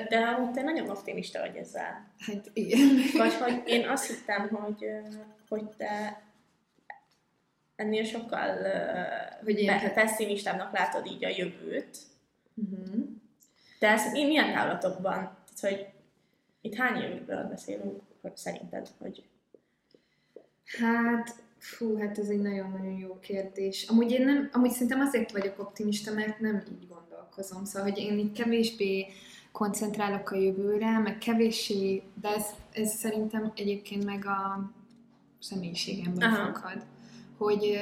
[0.09, 2.07] De amúgy te nagyon optimista vagy ezzel.
[2.19, 2.89] Hát igen.
[3.17, 4.85] Vagy hogy én azt hittem, hogy,
[5.49, 6.21] hogy te
[7.75, 8.57] ennél sokkal
[9.43, 11.97] hogy be, pessimistábbnak látod így a jövőt.
[12.55, 13.05] Uh-huh.
[13.79, 15.37] De ezt én milyen távlatokban?
[15.61, 15.87] Tehát, hogy
[16.61, 19.23] itt hány évről beszélünk, hogy szerinted, hogy...
[20.79, 23.87] Hát, fú, hát ez egy nagyon-nagyon jó kérdés.
[23.89, 26.87] Amúgy én nem, amúgy szerintem azért vagyok optimista, mert nem így
[27.31, 27.65] gondolkozom.
[27.65, 29.07] Szóval, hogy én itt kevésbé
[29.51, 34.71] koncentrálok a jövőre, meg kevéssé, de ez, ez szerintem egyébként meg a
[35.39, 36.85] személyiségemben fakad.
[37.37, 37.77] Hogy,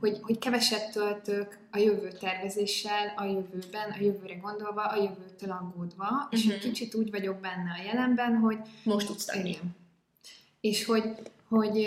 [0.00, 6.04] hogy, hogy keveset töltök a jövő tervezéssel, a jövőben, a jövőre gondolva, a jövőtől aggódva,
[6.04, 6.28] uh-huh.
[6.30, 6.68] és egy mhm.
[6.68, 8.58] kicsit úgy vagyok benne a jelenben, hogy...
[8.82, 9.58] Most tudsz tenni.
[10.60, 11.04] És hogy,
[11.48, 11.86] hogy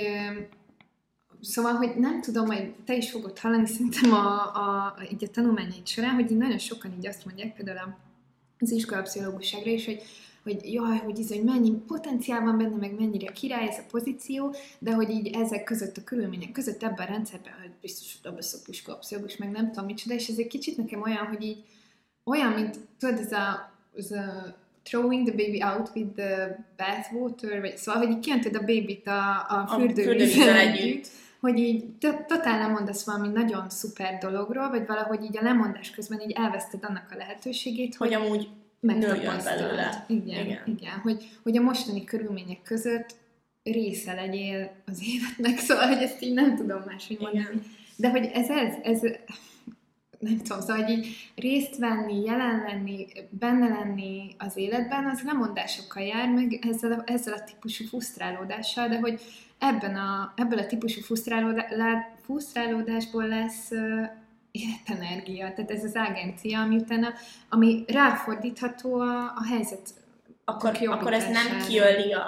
[1.41, 5.87] Szóval, hogy nem tudom, hogy te is fogod hallani szerintem a, a, így a tanulmányaid
[5.87, 7.95] során, hogy így nagyon sokan így azt mondják, például
[8.59, 10.01] az iskolapszichológusságra is, hogy
[10.53, 14.55] hogy jaj, hogy ez, hogy mennyi potenciál van benne, meg mennyire király ez a pozíció,
[14.79, 18.41] de hogy így ezek között, a körülmények között ebben a rendszerben, hogy biztos, hogy abban
[18.41, 18.61] szok
[18.99, 21.63] pszichológus, meg nem tudom micsoda, és ez egy kicsit nekem olyan, hogy így
[22.23, 27.77] olyan, mint tudod, ez a, ez a throwing the baby out with the bathwater, vagy
[27.77, 31.07] szóval, hogy így a babyt a, a fürdővízzel együtt, együtt
[31.39, 31.85] hogy így
[32.27, 36.83] totál nem mondasz valami nagyon szuper dologról, vagy valahogy így a lemondás közben így elveszted
[36.83, 40.05] annak a lehetőségét, hogy, hogy amúgy nőjön belőle.
[40.07, 40.61] Igen, igen.
[40.65, 40.99] igen.
[40.99, 43.15] Hogy, hogy a mostani körülmények között
[43.63, 47.43] része legyél az életnek, szóval, hogy ezt így nem tudom máshogy mondani.
[47.43, 47.63] Igen.
[47.95, 49.01] De hogy ez, ez, ez
[50.19, 56.03] nem tudom, szóval, hogy így részt venni, jelen lenni, benne lenni az életben, az lemondásokkal
[56.03, 59.21] jár, meg ezzel a, ezzel a típusú frusztrálódással, de hogy
[59.59, 61.01] ebben a, ebből a típusú
[62.21, 63.71] frusztrálódásból lesz
[64.51, 67.13] életenergia, tehát ez az agencia, ami utána,
[67.49, 69.93] ami ráfordítható a, a helyzet
[70.45, 72.19] akkor, akkor ez nem kiöli a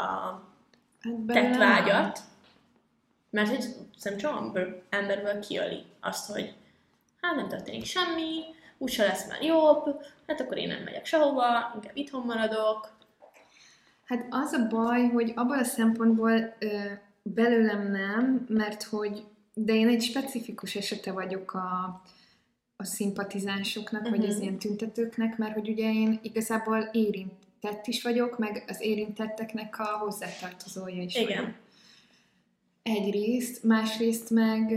[1.00, 2.20] hát tettvágyat,
[3.30, 3.66] mert egy
[3.98, 6.54] szerintem ember, emberből kiöli azt, hogy
[7.22, 8.44] hát nem történik semmi,
[8.78, 12.98] úgyse lesz már jobb, hát akkor én nem megyek sehova, inkább itthon maradok.
[14.06, 16.68] Hát az a baj, hogy abban a szempontból ö,
[17.24, 22.02] belőlem nem, mert hogy, de én egy specifikus esete vagyok a,
[22.76, 24.18] a szimpatizánsoknak, uh-huh.
[24.18, 24.44] vagy az mhm.
[24.44, 31.02] ilyen tüntetőknek, mert hogy ugye én igazából érintett is vagyok, meg az érintetteknek a hozzátartozója
[31.02, 31.44] is Igen.
[31.44, 31.56] vagyok.
[32.84, 34.72] Egyrészt, másrészt meg...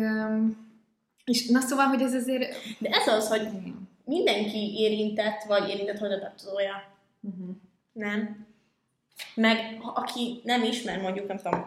[1.25, 2.55] És na szóval, hogy ez azért...
[2.79, 3.49] De ez az, hogy
[4.05, 6.83] mindenki érintett, vagy érintett hozzátartozója.
[7.21, 7.57] Uh-huh.
[7.93, 8.47] Nem?
[9.35, 11.67] Meg aki nem ismer, mondjuk, nem tudom,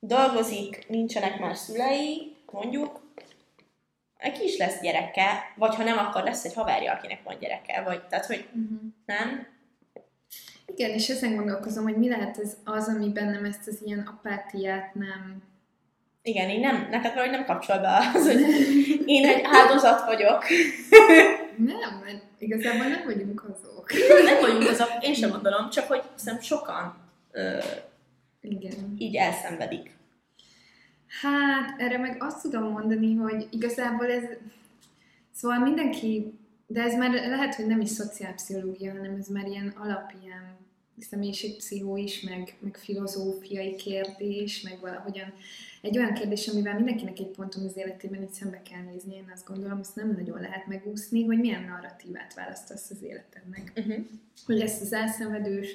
[0.00, 3.00] dolgozik, nincsenek már szülei, mondjuk,
[4.18, 8.02] neki is lesz gyereke, vagy ha nem, akkor lesz egy haverja, akinek van gyereke, vagy
[8.06, 8.78] tehát, hogy uh-huh.
[9.06, 9.46] nem?
[10.66, 14.94] Igen, és ezen gondolkozom, hogy mi lehet ez az, ami bennem ezt az ilyen apátiát
[14.94, 15.42] nem...
[16.22, 18.40] Igen, én nem, neked valahogy nem kapcsol be az, hogy
[19.16, 20.44] én egy áldozat vagyok.
[21.56, 23.90] nem, mert igazából nem vagyunk azok.
[24.24, 26.96] nem vagyunk azok, én sem gondolom, csak hogy szerintem sokan
[27.32, 27.58] ö,
[28.40, 28.94] Igen.
[28.98, 29.96] így elszenvedik.
[31.22, 34.24] Hát, erre meg azt tudom mondani, hogy igazából ez,
[35.32, 40.12] szóval mindenki, de ez már lehet, hogy nem is szociálpszichológia, hanem ez már ilyen alap,
[40.22, 40.56] ilyen
[41.00, 45.32] személyiségpszichó is, meg, meg filozófiai kérdés, meg valahogyan
[45.82, 49.46] egy olyan kérdés, amivel mindenkinek egy ponton az életében így szembe kell nézni, én azt
[49.46, 53.72] gondolom, azt nem nagyon lehet megúszni, hogy milyen narratívát választasz az életednek.
[53.76, 54.06] Uh-huh.
[54.46, 55.68] Hogy ezt az elszenvedős,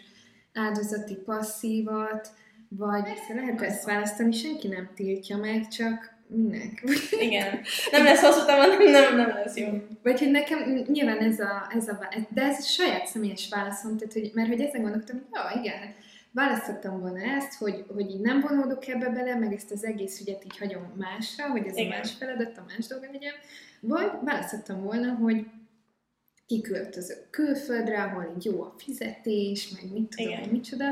[0.53, 2.33] áldozati passzívat,
[2.77, 6.83] vagy Persze lehet ezt választani, senki nem tiltja meg, csak minek?
[7.27, 7.59] Igen.
[7.91, 9.67] Nem lesz hosszú távon, nem, nem lesz jó.
[10.03, 14.13] Vagy hogy nekem nyilván ez a, ez a de ez a saját személyes válaszom, tehát,
[14.13, 15.95] hogy, mert hogy ezen gondoltam, hogy ja, igen, hát
[16.31, 20.45] választottam volna ezt, hogy, hogy így nem vonódok ebbe bele, meg ezt az egész ügyet
[20.45, 21.91] így hagyom másra, hogy ez Igen.
[21.91, 23.33] a más feladat, a más dolga legyen,
[23.79, 25.45] vagy választottam volna, hogy
[26.45, 30.49] kiköltözök külföldre, ahol így jó a fizetés, meg mit tudom, Igen.
[30.49, 30.85] micsoda,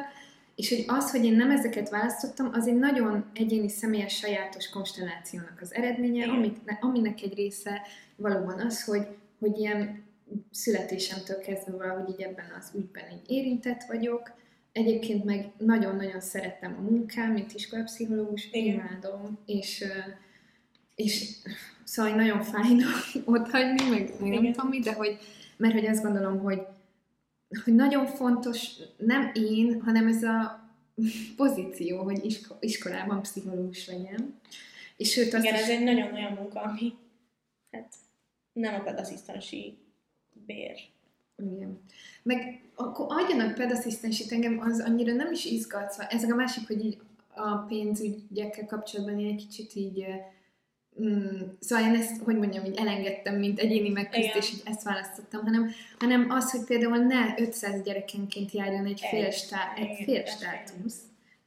[0.60, 5.58] és hogy az, hogy én nem ezeket választottam, az egy nagyon egyéni, személyes, sajátos konstellációnak
[5.62, 7.82] az eredménye, amit, aminek egy része
[8.16, 9.08] valóban az, hogy,
[9.40, 10.04] hogy ilyen
[10.52, 14.38] születésemtől kezdve valahogy így ebben az ügyben így érintett vagyok,
[14.72, 19.86] Egyébként meg nagyon-nagyon szerettem a munkám, mint iskolapszichológus, imádom, és,
[20.96, 21.36] és
[21.84, 22.86] szóval nagyon fájna
[23.34, 25.18] ott hagyni, meg, meg nem tudom mi, de hogy,
[25.58, 26.62] mert hogy azt gondolom, hogy,
[27.64, 30.70] hogy nagyon fontos, nem én, hanem ez a
[31.36, 34.40] pozíció, hogy isko, iskolában pszichológus legyen.
[34.98, 35.62] És sőt, azt Igen, is...
[35.62, 36.94] ez egy nagyon olyan munka, ami
[37.72, 37.94] hát
[38.54, 39.78] nem a pedasszisztensi
[40.46, 40.78] bér.
[41.38, 41.82] Igen.
[42.24, 46.86] Meg akkor adjanak pedasszisztensit, engem az annyira nem is izgat, szóval ez a másik, hogy
[46.86, 46.98] így
[47.36, 50.06] a pénzügyekkel kapcsolatban én egy kicsit így
[51.04, 55.42] Mm, szóval én ezt, hogy mondjam, így elengedtem, mint egyéni megküzdés, és így ezt választottam,
[55.44, 60.96] hanem, hanem az, hogy például ne 500 gyerekenként járjon egy fél, stá, egy fél státusz.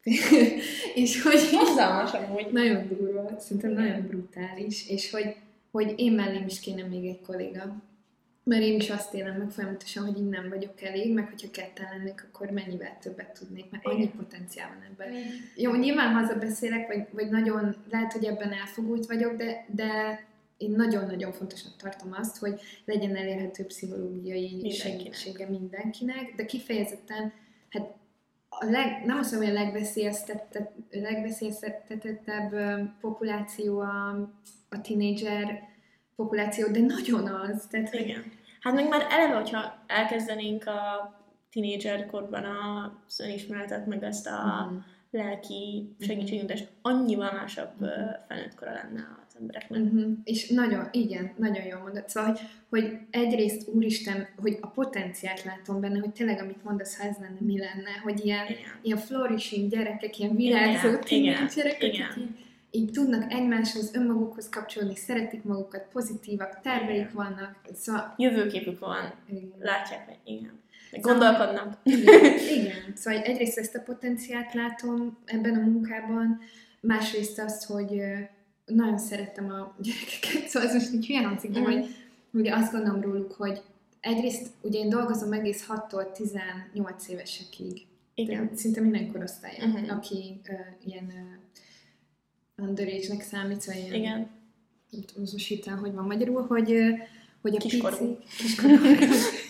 [0.94, 1.48] és hogy...
[1.50, 2.46] Hozzalmas amúgy.
[2.52, 5.34] Nagyon durva, szerintem nagyon brutális, és hogy,
[5.70, 7.82] hogy én mellém is kéne még egy kolléga.
[8.44, 12.24] Mert én is azt élem meg folyamatosan, hogy nem vagyok elég, meg hogyha ketten lennék,
[12.28, 15.12] akkor mennyivel többet tudnék, mert annyi potenciál van ebben.
[15.12, 15.32] Igen.
[15.56, 20.20] Jó, nyilván haza beszélek, vagy, vagy nagyon, lehet, hogy ebben elfogult vagyok, de, de
[20.56, 24.76] én nagyon-nagyon fontosnak tartom azt, hogy legyen elérhető pszichológiai mindenkinek.
[24.76, 27.32] segítsége mindenkinek, de kifejezetten,
[27.68, 27.94] hát
[28.48, 32.54] a leg, nem azt mondom, hogy a legveszélyeztetett, legveszélyeztetettebb
[33.00, 34.10] populáció a,
[34.68, 35.70] a tínédzser
[36.22, 37.66] populáció, de nagyon az.
[37.70, 38.22] Tehát, Igen.
[38.60, 41.12] Hát meg már eleve, hogyha elkezdenénk a
[41.50, 42.44] tínédzser korban
[43.06, 44.82] az önismeretet, meg ezt a uh-huh.
[45.10, 46.08] lelki mhm.
[46.08, 47.98] segítségnyújtást, annyival másabb uh-huh.
[48.28, 49.80] felnőtt kora lenne az embereknek.
[49.80, 50.12] Uh-huh.
[50.24, 52.08] És nagyon, igen, nagyon jól mondod.
[52.08, 57.08] Szóval, hogy, hogy egyrészt, úristen, hogy a potenciált látom benne, hogy tényleg, amit mondasz, ha
[57.08, 58.78] ez lenne, mi lenne, hogy ilyen, igen.
[58.82, 66.60] ilyen flourishing gyerekek, ilyen virágzó tínédzserek, akik így tudnak egymáshoz, önmagukhoz kapcsolni, szeretik magukat, pozitívak,
[66.60, 67.60] terveik vannak.
[67.74, 68.14] Szóval...
[68.16, 69.14] Jövőképük van.
[69.28, 69.52] Igen.
[69.58, 70.60] Látják, hogy igen.
[70.92, 71.78] Szóval, Gondolkodnak.
[71.82, 72.92] Igen, igen.
[72.94, 76.40] Szóval egyrészt ezt a potenciát látom ebben a munkában,
[76.80, 78.02] másrészt azt, hogy
[78.64, 81.64] nagyon szerettem a gyerekeket, szóval ez most így hülyen hangzik, de mm.
[81.64, 81.94] hogy
[82.30, 83.62] ugye azt gondolom róluk, hogy
[84.00, 87.86] egyrészt ugye én dolgozom egész 6-tól 18 évesekig.
[88.14, 88.50] Igen.
[88.54, 89.96] szinte minden korosztály, uh-huh.
[89.96, 91.42] aki uh, ilyen uh,
[92.56, 94.28] underage-nek számít, szóval ilyen, Igen.
[95.18, 96.76] most hirtelen, hogy van magyarul, hogy,
[97.40, 97.96] hogy a kiskorú.
[97.96, 98.74] picik, kiskorú,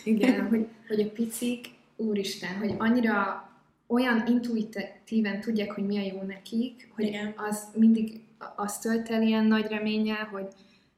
[0.04, 3.46] igen, hogy, hogy a picik, úristen, hogy annyira
[3.86, 7.34] olyan intuitíven tudják, hogy mi a jó nekik, hogy Igen.
[7.36, 8.20] az mindig
[8.56, 10.46] azt tölt el ilyen nagy reménnyel, hogy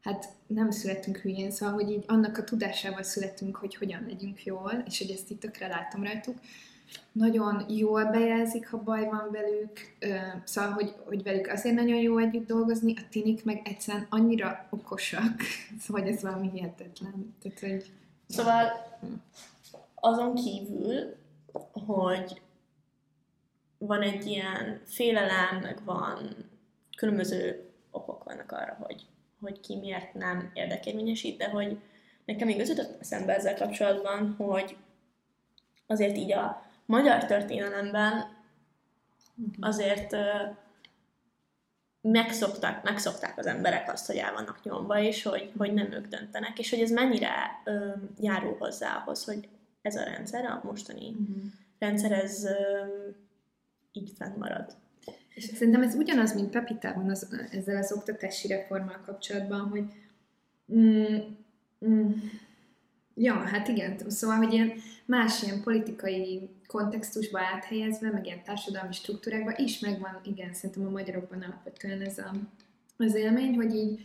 [0.02, 4.82] hát nem születünk hülyén, szóval, hogy így annak a tudásával születünk, hogy hogyan legyünk jól,
[4.86, 6.38] és hogy ezt itt tökre látom rajtuk,
[7.12, 9.96] nagyon jól bejelzik, ha baj van velük,
[10.44, 15.42] szóval, hogy, hogy velük azért nagyon jó együtt dolgozni, a tinik meg egyszerűen annyira okosak,
[15.82, 17.34] szóval, ez valami hihetetlen.
[17.42, 17.92] Tehát, hogy...
[18.28, 18.68] Szóval
[19.94, 21.16] azon kívül,
[21.86, 22.42] hogy
[23.78, 26.36] van egy ilyen félelem, meg van
[26.96, 29.06] különböző okok vannak arra, hogy,
[29.40, 31.78] hogy ki miért nem érdekérvényesít, de hogy
[32.24, 34.76] nekem még az jutott eszembe ezzel kapcsolatban, hogy
[35.86, 38.32] azért így a magyar történelemben
[39.60, 40.16] azért
[42.00, 46.58] megszokták, megszokták az emberek azt, hogy el vannak nyomva, és hogy, hogy nem ők döntenek,
[46.58, 47.32] és hogy ez mennyire
[47.64, 49.48] uh, járul hozzá ahhoz, hogy
[49.82, 51.44] ez a rendszer, a mostani uh-huh.
[51.78, 53.14] rendszer, ez uh,
[53.92, 54.76] így fennmarad.
[55.34, 59.84] És szerintem ez ugyanaz, mint Pepitában az, ezzel az oktatási reformmal kapcsolatban, hogy
[60.74, 61.16] mm,
[61.86, 62.10] mm,
[63.14, 64.72] ja, hát igen, szóval, hogy ilyen
[65.04, 71.42] más ilyen politikai kontextusba áthelyezve, meg ilyen társadalmi struktúrákba is megvan, igen, szerintem a magyarokban
[71.42, 72.30] alapvetően ez a,
[72.96, 74.00] az élmény, hogy így,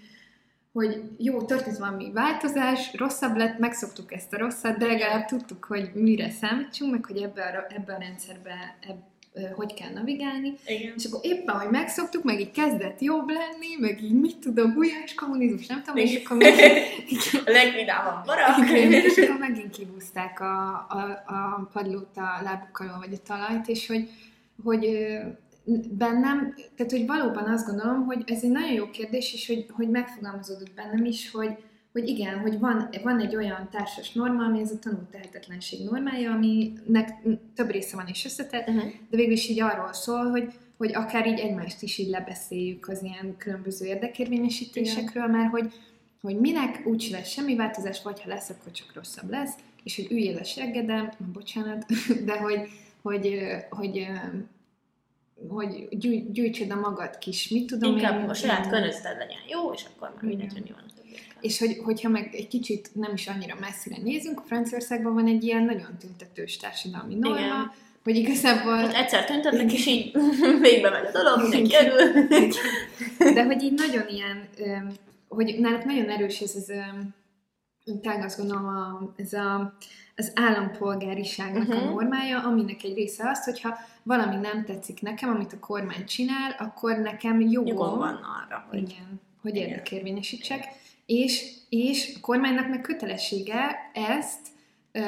[0.72, 5.92] hogy jó, történt valami változás, rosszabb lett, megszoktuk ezt a rosszat, de legalább tudtuk, hogy
[5.94, 9.08] mire számítsunk, meg hogy ebbe a, ebbe a rendszerbe, ebbe
[9.56, 10.94] hogy kell navigálni, Igen.
[10.98, 15.14] és akkor éppen, hogy megszoktuk, meg így kezdett jobb lenni, meg így mit tudom, gulyás
[15.14, 16.62] kommunizmus, nem tudom, és akkor megint...
[17.46, 18.70] a legvidámabb barak.
[18.70, 23.88] Igen, és akkor megint kihúzták a, a, a padlót a lábukkal, vagy a talajt, és
[23.88, 24.10] hogy,
[24.64, 24.88] hogy
[25.90, 29.90] bennem, tehát hogy valóban azt gondolom, hogy ez egy nagyon jó kérdés, és hogy, hogy
[29.90, 31.58] megfogalmazódott bennem is, hogy,
[31.92, 36.32] hogy igen, hogy van, van egy olyan társas norma, ami ez a tanult tehetetlenség normája,
[36.32, 37.10] aminek
[37.56, 38.92] több része van és összetett, uh-huh.
[39.10, 43.04] de végül is így arról szól, hogy, hogy akár így egymást is így lebeszéljük az
[43.04, 45.40] ilyen különböző érdekérvényesítésekről, igen.
[45.40, 45.74] mert hogy,
[46.22, 50.12] hogy minek úgy lesz semmi változás, vagy ha lesz, akkor csak rosszabb lesz, és hogy
[50.12, 51.86] üljél a seggedem, bocsánat,
[52.26, 52.70] de hogy,
[53.02, 54.08] hogy, hogy,
[55.48, 59.72] hogy gyűj, gyűjtsed a magad kis, mit tudom Inkább én, a saját környezeted legyen jó,
[59.72, 60.84] és akkor már mindegy, mi van
[61.42, 65.64] és hogy, hogyha meg egy kicsit nem is annyira messzire nézünk, Franciaországban van egy ilyen
[65.64, 67.72] nagyon tüntetős társadalmi norma, Igen.
[68.04, 68.76] hogy igazából...
[68.76, 70.12] Hát egyszer tüntetnek, és így
[70.62, 72.28] végbe megy a dolog, mindenki örül.
[73.34, 74.48] De hogy így nagyon ilyen,
[75.28, 76.72] hogy náluk nagyon erős ez az,
[78.02, 79.74] talán azt gondolom, a, ez a,
[80.16, 81.78] az állampolgáriságnak uh-huh.
[81.78, 81.94] a mhm.
[81.94, 86.98] normája, aminek egy része az, hogyha valami nem tetszik nekem, amit a kormány csinál, akkor
[86.98, 90.64] nekem jogom, jogom van arra, hogy, igen, hogy érdekérvényesítsek
[91.10, 94.48] és, és a kormánynak meg kötelessége ezt
[94.92, 95.02] ö,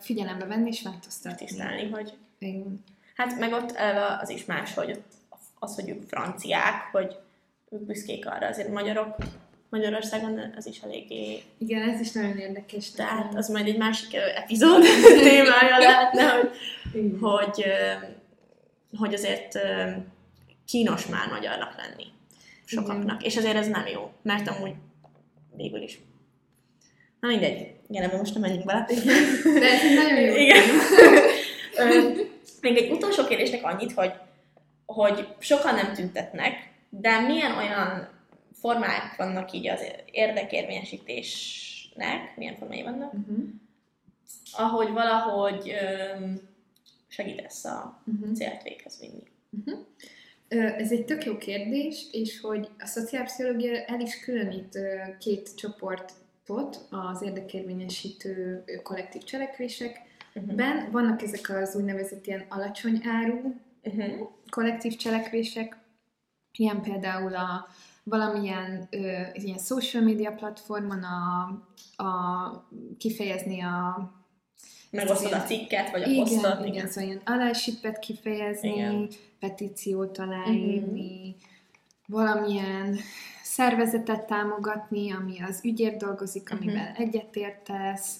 [0.00, 1.46] figyelembe venni és változtatni.
[1.46, 2.12] Tisztelni, hogy...
[2.38, 2.84] Igen.
[3.14, 5.02] Hát meg ott elve az is más, hogy
[5.58, 7.16] az, hogy ők franciák, hogy
[7.70, 9.16] ők büszkék arra, azért magyarok
[9.68, 11.42] Magyarországon az is eléggé...
[11.58, 12.90] Igen, ez is nagyon érdekes.
[12.90, 14.82] Tehát az majd egy másik epizód
[15.28, 16.50] témája lehetne, hogy,
[17.20, 17.64] hogy,
[18.98, 19.58] hogy azért
[20.66, 22.06] kínos már magyarnak lenni
[22.64, 23.20] sokaknak.
[23.20, 23.30] Igen.
[23.30, 24.74] És azért ez nem jó, mert amúgy
[25.56, 26.00] végül is.
[27.20, 28.86] Na mindegy, igen, ebben most nem menjünk bele.
[29.44, 30.34] De ez nagyon jó.
[30.44, 30.62] Igen.
[32.60, 34.12] Még egy utolsó kérdésnek annyit, hogy,
[34.86, 38.08] hogy sokan nem tüntetnek, de milyen olyan
[38.52, 39.80] formák vannak így az
[40.10, 43.44] érdekérvényesítésnek, milyen formái vannak, uh-huh.
[44.52, 45.74] ahogy valahogy
[46.18, 46.40] um,
[47.08, 48.32] segítesz a uh-huh.
[48.32, 49.22] célt véghez vinni.
[49.50, 49.86] Uh-huh.
[50.52, 54.78] Ez egy tök jó kérdés, és hogy a szociálpszichológia el is különít
[55.18, 60.76] két csoportot az érdekérvényesítő kollektív cselekvésekben.
[60.76, 60.90] Uh-huh.
[60.90, 64.28] Vannak ezek az úgynevezett ilyen alacsony áru uh-huh.
[64.50, 65.76] kollektív cselekvések,
[66.58, 67.66] ilyen például a
[68.04, 68.98] valamilyen ö,
[69.32, 71.42] ilyen social media platformon a,
[72.02, 74.12] a kifejezni a
[74.92, 76.60] megosztod a cikket, vagy a igen, posztot.
[76.60, 79.08] Igen, igen, szóval ilyen alásipet kifejezni, igen.
[79.38, 81.34] petíciót aláírni, uh-huh.
[82.06, 82.98] valamilyen
[83.42, 86.62] szervezetet támogatni, ami az ügyért dolgozik, mhm.
[86.62, 87.00] amivel uh-huh.
[87.00, 88.16] egyetértesz,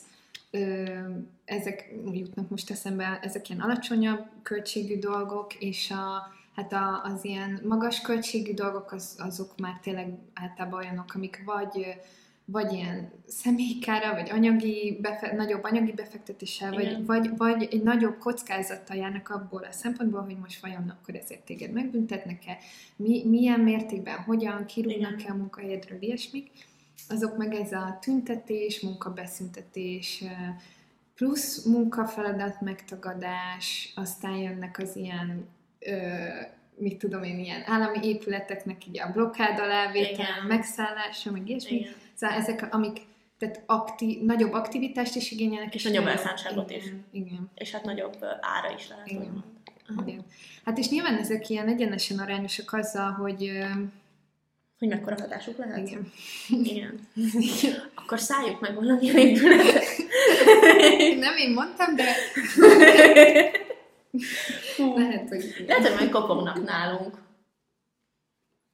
[1.45, 7.61] ezek jutnak most eszembe, ezek ilyen alacsonyabb költségű dolgok, és a, hát a, az ilyen
[7.69, 11.97] magas költségű dolgok, az, azok már tényleg általában olyanok, amik vagy
[12.45, 18.97] vagy ilyen személykára, vagy anyagi befe- nagyobb anyagi befektetéssel, vagy, vagy, vagy egy nagyobb kockázattal
[18.97, 22.59] járnak abból a szempontból, hogy most vajon akkor ezért téged megbüntetnek-e,
[22.97, 26.51] mi, milyen mértékben, hogyan, kirúgnak-e a munkahelyedről, ilyesmik.
[27.09, 30.25] Azok meg ez a tüntetés, munkabeszüntetés,
[31.15, 35.93] plusz munkafeladat megtagadás, aztán jönnek az ilyen ö,
[36.77, 41.77] mit tudom én, ilyen állami épületeknek így a blokkád alá vétel, megszállása, meg ilyesmi.
[41.77, 41.93] Igen.
[42.23, 43.01] Szóval ezek, amik
[43.39, 45.75] tehát aktív, nagyobb aktivitást is igényelnek.
[45.75, 46.85] És, nagyobb elszántságot is.
[47.13, 47.51] Igen.
[47.55, 49.11] És hát nagyobb ára is lehet.
[49.11, 49.45] Igen.
[50.07, 50.25] Igen.
[50.65, 53.51] Hát és nyilván ezek ilyen egyenesen arányosak azzal, hogy
[54.79, 55.89] hogy mekkora hatásuk lehet?
[55.89, 56.13] Igen.
[56.49, 57.09] Igen.
[57.15, 57.91] Igen.
[57.95, 59.85] Akkor szálljuk meg valami épületet.
[61.27, 62.05] Nem én mondtam, de
[64.97, 65.65] lehet, hogy...
[65.67, 67.22] Lehet, hogy majd kopognak nálunk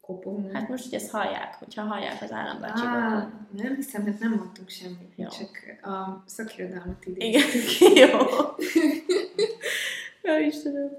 [0.08, 0.52] kopogni.
[0.52, 3.22] Hát most, hogy ezt hallják, hogyha hallják az állambácsi ah,
[3.56, 5.28] Nem hiszem, hát nem mondtunk semmit, Jó.
[5.28, 5.50] csak
[5.92, 7.80] a szakirodalmat idéztük.
[7.90, 8.18] Igen, jó.
[10.22, 10.96] Jó, Istenem.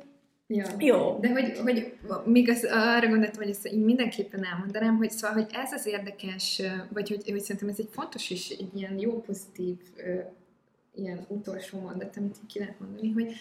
[0.47, 0.65] Ja.
[0.77, 1.17] Jó.
[1.21, 5.47] De hogy, hogy még az, arra gondoltam, hogy ezt én mindenképpen elmondanám, hogy szóval, hogy
[5.51, 6.61] ez az érdekes,
[6.93, 9.77] vagy hogy, hogy szerintem ez egy fontos és egy ilyen jó, pozitív
[10.95, 13.33] ilyen utolsó mondat, amit így ki lehet mondani, hogy,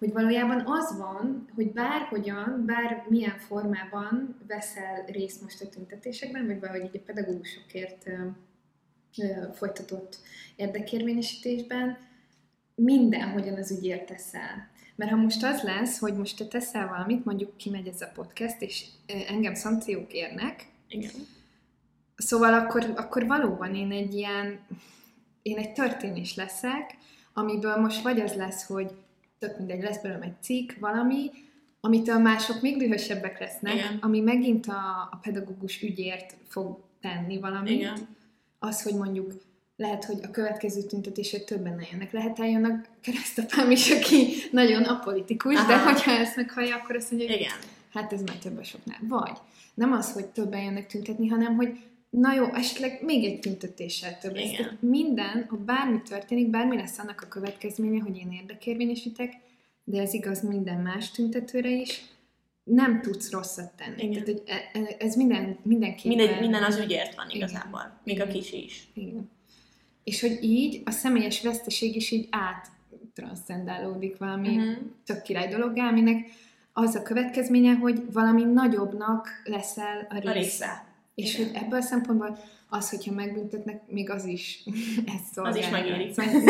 [0.00, 6.60] hogy valójában az van, hogy bárhogyan, bár milyen formában veszel részt most a tüntetésekben, vagy
[6.60, 8.26] valahogy így a pedagógusokért ö,
[9.18, 10.18] ö, folytatott
[10.56, 11.98] érdekérvényesítésben,
[12.74, 14.68] mindenhogyan az ügyért teszel.
[14.96, 18.60] Mert ha most az lesz, hogy most te teszel valamit, mondjuk kimegy ez a podcast,
[18.60, 18.84] és
[19.28, 21.10] engem szankciók érnek, Igen.
[22.16, 24.60] szóval akkor, akkor valóban én egy ilyen,
[25.42, 26.96] én egy történés leszek,
[27.32, 28.90] amiből most vagy az lesz, hogy
[29.40, 31.30] tök mindegy, lesz belőlem egy cikk, valami,
[31.80, 33.98] amitől mások még dühösebbek lesznek, Igen.
[34.00, 37.72] ami megint a, a pedagógus ügyért fog tenni valamit.
[37.72, 38.08] Igen.
[38.58, 39.32] Az, hogy mondjuk
[39.76, 42.12] lehet, hogy a következő tüntetésre többen eljönnek.
[42.12, 45.66] Lehet eljön a keresztapám is, aki nagyon apolitikus, Aha.
[45.66, 47.52] de hogyha ezt meghallja, akkor azt mondja, hogy Igen.
[47.92, 48.98] hát ez már több a soknál.
[49.08, 49.38] Vagy
[49.74, 51.78] nem az, hogy többen jönnek tüntetni, hanem hogy
[52.10, 54.36] na jó, esetleg még egy tüntetéssel több.
[54.36, 54.56] Igen.
[54.56, 59.32] Tehát minden, ha bármi történik, bármi lesz annak a következménye, hogy én érdekérvényesítek,
[59.84, 62.02] de ez igaz minden más tüntetőre is,
[62.64, 64.02] nem tudsz rosszat tenni.
[64.02, 64.10] Igen.
[64.12, 66.16] Tehát, hogy e- e- ez minden, mindenképpen...
[66.16, 67.48] Mindegy, minden az ügyért van Igen.
[67.48, 68.00] igazából.
[68.04, 68.88] Még a kicsi is.
[68.94, 69.30] Igen.
[70.04, 74.70] És hogy így a személyes veszteség is így áttranszcendálódik valami Mhm.
[75.04, 76.28] tök király dologgá, aminek
[76.72, 80.30] az a következménye, hogy valami nagyobbnak leszel a része.
[80.30, 80.84] A része.
[81.20, 81.48] És Igen.
[81.48, 84.62] hogy ebből a szempontból az, hogyha megbüntetnek, még az is
[85.16, 85.58] ezt szolgálja.
[85.58, 86.12] Az is megéri.
[86.12, 86.42] Szóval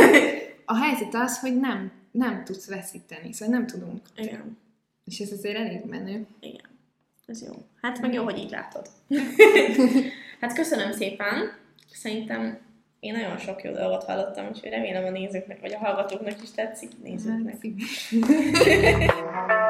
[0.64, 4.00] a helyzet az, hogy nem, nem tudsz veszíteni, szóval nem tudunk.
[4.16, 4.58] Igen.
[5.04, 6.26] És ez azért elég menő.
[6.40, 6.68] Igen.
[7.26, 7.52] Ez jó.
[7.82, 8.86] Hát meg jó, hogy így látod.
[10.40, 11.52] hát köszönöm szépen.
[11.92, 12.58] Szerintem
[13.00, 16.90] én nagyon sok jó dolgot hallottam, úgyhogy remélem a nézőknek, vagy a hallgatóknak is tetszik.
[17.02, 17.56] Nézőknek.
[18.20, 19.68] Hát.